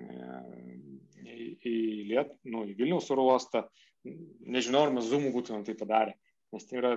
[0.00, 1.34] į,
[1.68, 1.74] į,
[2.08, 3.66] Liet, nu, į Vilniaus oro uostą,
[4.06, 6.16] nežinau, ar mes Zoom'u būtumėm tai padarę,
[6.54, 6.94] nes tai yra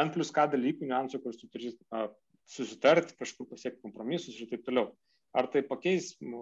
[0.00, 1.74] N plus K dalykų, niuansų, kur tu turi
[2.48, 4.94] susitarti, kažkur pasiekti kompromisus ir taip toliau.
[5.36, 6.40] Ar tai pakeis nu,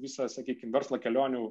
[0.00, 1.42] visą, sakykime, verslo kelionių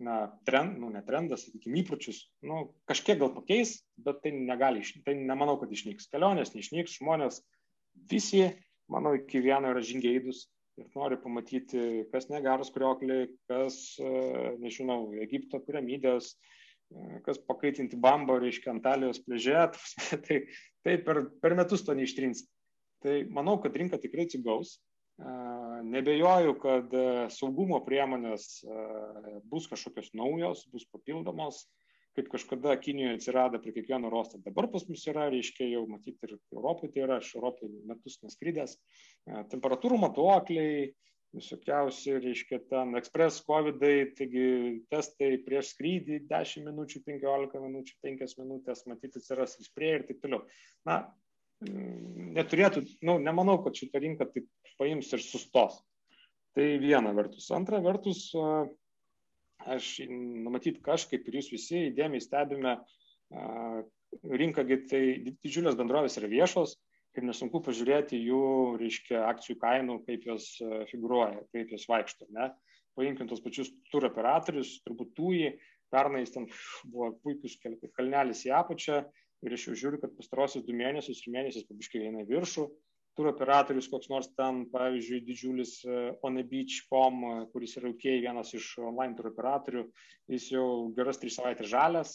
[0.00, 5.14] na, trend, nu, ne trendas, sakykime, įpročius, nu, kažkiek gal pakeis, bet tai negali, tai
[5.18, 6.08] nemanau, kad išnyks.
[6.12, 7.42] Kelionės neišnyks, žmonės
[8.10, 8.46] visi,
[8.90, 10.46] manau, iki vieno yra žingeidus
[10.80, 13.76] ir nori pamatyti, kas negarus kriokliai, kas,
[14.62, 16.32] nežinau, Egipto piramidės,
[17.26, 19.68] kas pakaitinti bambo, reiškia, Antalijos pležė,
[20.26, 20.40] tai,
[20.86, 22.46] tai per, per metus to neištrins.
[23.04, 24.78] Tai manau, kad rinka tikrai atsigaus,
[25.90, 26.94] Nebejoju, kad
[27.34, 28.64] saugumo priemonės
[29.50, 31.64] bus kažkokios naujos, bus papildomos,
[32.16, 34.40] kaip kažkada Kinijoje atsirado prie kiekvieno rosto.
[34.42, 38.74] Dabar pas mus yra, reiškia, jau matyti ir Europoje, tai yra, aš Europoje metus neskrydęs,
[39.52, 40.90] temperatūrų matuokliai,
[41.36, 44.46] visokiausi, reiškia, ten ekspres COVID-ai, taigi
[44.90, 50.18] testai prieš skrydį 10 minučių, 15 minučių, 5 minutės, matyti atsiras ir sprie ir taip
[50.24, 50.42] toliau.
[50.88, 51.04] Na,
[51.60, 54.46] neturėtų, nu, nemanau, kad šitą rinką taip
[54.80, 55.80] paims ir sustos.
[56.56, 57.46] Tai viena vertus.
[57.54, 58.30] Antra vertus,
[59.70, 62.78] aš, numatyt, kažkaip ir jūs visi įdėmiai stebime
[63.30, 65.02] rinką, tai
[65.44, 66.74] didžiulės bendrovės yra viešos,
[67.14, 68.42] kaip nesunku pažiūrėti jų,
[68.80, 70.48] reiškia, akcijų kainų, kaip jos
[70.90, 72.26] figuruoja, kaip jos vaikšto.
[72.34, 72.50] Ne?
[72.98, 75.52] Paimkim tos pačius tur operatorius, turbūt tūjį,
[75.90, 76.48] pernai ten
[76.90, 77.56] buvo puikus
[77.96, 79.04] kalnelis į apačią,
[79.46, 82.66] ir aš jau žiūriu, kad pastarosius du mėnesius ir mėnesius pabiškai eina viršų.
[83.18, 88.06] Tur operatorius koks nors ten, pavyzdžiui, didžiulis e, On the Beach.com, e, kuris yra UK
[88.22, 89.82] vienas iš online tur operatorių,
[90.30, 92.14] jis jau geras tris savaitės žalias,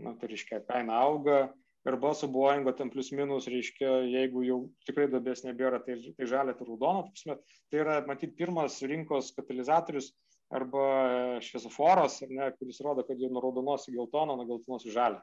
[0.00, 1.42] na, tai reiškia, kaina auga.
[1.88, 6.56] Ir balso Boeingo ten plus minus, reiškia, jeigu jau tikrai dobės nebėra, tai, tai žalia,
[6.56, 7.36] tai raudona.
[7.72, 10.10] Tai yra, matyt, pirmas rinkos katalizatorius
[10.56, 14.96] arba e, šviesoforas, ne, kuris rodo, kad jau nuo raudonos į geltoną, nuo geltonos į
[14.96, 15.20] žalę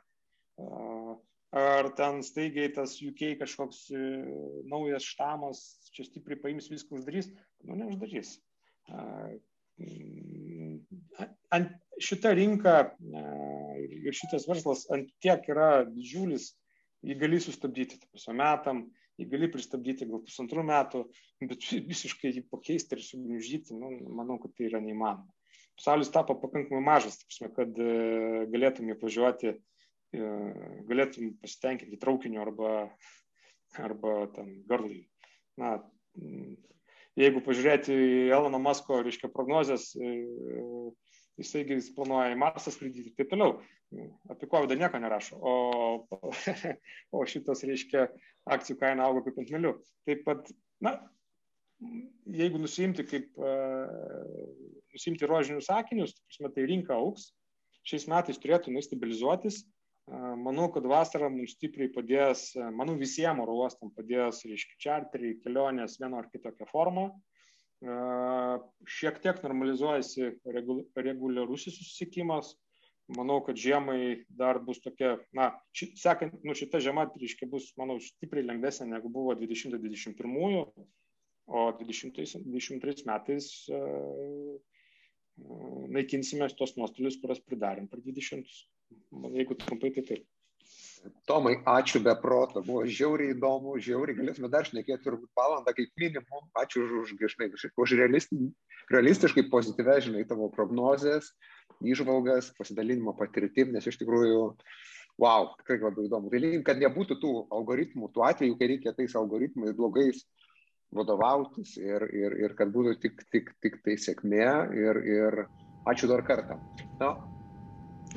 [1.55, 3.99] ar ten staigiai tas UK kažkoks e,
[4.67, 5.61] naujas štamas
[5.95, 7.29] čia stipriai paims viską uždarys,
[7.63, 8.37] nu neuždarys.
[9.77, 10.81] Mm,
[11.53, 11.71] ant
[12.03, 12.75] šita rinka
[13.79, 16.51] ir šitas verslas ant tiek yra didžiulis,
[17.05, 18.83] jį gali sustabdyti, tai pusę metam,
[19.17, 21.05] jį gali pristabdyti gal pusantrų metų,
[21.47, 25.31] bet visiškai jį pakeisti ir sugniuždyti, nu, manau, kad tai yra neįmanoma.
[25.77, 27.89] Pasaulis tapo pakankamai mažas, prasme, kad e,
[28.49, 29.59] galėtum įvažiuoti uh,
[30.13, 32.73] galėtum pasitenkinti traukiniu arba,
[33.83, 35.05] arba ten garlaiviu.
[35.57, 35.77] Na,
[37.17, 40.13] jeigu pažiūrėti į Elono Masko, reiškia, prognozes, e,
[41.41, 41.65] jisai
[41.95, 43.57] planuoja į Marsą skraidyti ir taip toliau.
[44.31, 45.53] Apie COVID nieko nerašo, o,
[47.15, 48.07] o šitas, reiškia,
[48.51, 49.77] akcijų kaina auga kaip ant melių.
[50.07, 50.51] Taip pat,
[50.83, 50.97] na,
[52.27, 53.87] jeigu nusimti kaip, uh,
[54.95, 57.31] nusimti rožinius sakinius, tai rinka auks,
[57.87, 59.61] šiais metais turėtų nestabilizuotis,
[60.07, 66.21] Manau, kad vasara mums stipriai padės, manau, visiems oro uostam padės, reiškia, čarteriai, kelionės vieno
[66.21, 67.09] ar kitokią formą.
[68.87, 72.53] Šiek tiek normalizuojasi reguliarusis susisiekimas.
[73.17, 77.99] Manau, kad žiemai dar bus tokia, na, ši, sekant, nu, šita žiema, reiškia, bus, manau,
[78.03, 80.65] stipriai lengvesnė negu buvo 2021,
[81.47, 83.47] o 2023 metais
[85.95, 88.51] naikinsime tos nuostolius, kurias pridarėm per 20.
[89.37, 90.25] Jeigu trumpai, tai taip.
[91.29, 96.47] Tomai, ačiū be proto, buvo žiauriai įdomu, žiauriai galėtume dar šnekėti turbūt valandą kaip minimum.
[96.57, 97.93] Ačiū už, už, žinai, už
[98.91, 101.31] realistiškai pozityvę, žinai, tavo prognozes,
[101.83, 104.41] išvalgas, pasidalinimo patirtim, nes iš tikrųjų,
[105.21, 106.31] wow, tikrai labai įdomu.
[106.33, 110.23] Tai linkim, kad nebūtų tų algoritmų, tų atvejų, kai reikia tais algoritmais blogais
[110.95, 115.41] vadovautis ir, ir, ir kad būtų tik, tik, tik tai sėkmė ir, ir
[115.87, 116.61] ačiū dar kartą.
[117.01, 117.15] Na,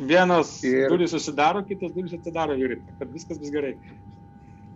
[0.01, 0.89] Vienas ir...
[0.89, 3.75] durys susidaro, kitas durys atsidaro ir kad viskas bus gerai.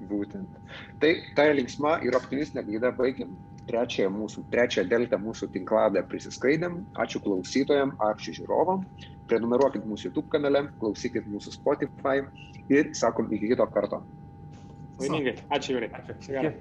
[0.05, 0.57] Būtent.
[1.01, 3.33] Tai ta linksma ir optimistinė gaida baigiam
[3.69, 6.83] trečiąją mūsų, trečią deltą mūsų tinkladą prisiskaidėm.
[7.01, 8.85] Ačiū klausytojam, ačiū žiūrovam.
[9.31, 12.21] Prenumeruokit mūsų YouTube kanale, klausykit mūsų Spotify
[12.69, 14.03] ir sakom iki kito karto.
[15.01, 15.39] Laimingai.
[15.57, 15.93] Ačiū, Jūrai.
[15.97, 16.53] Ačiū.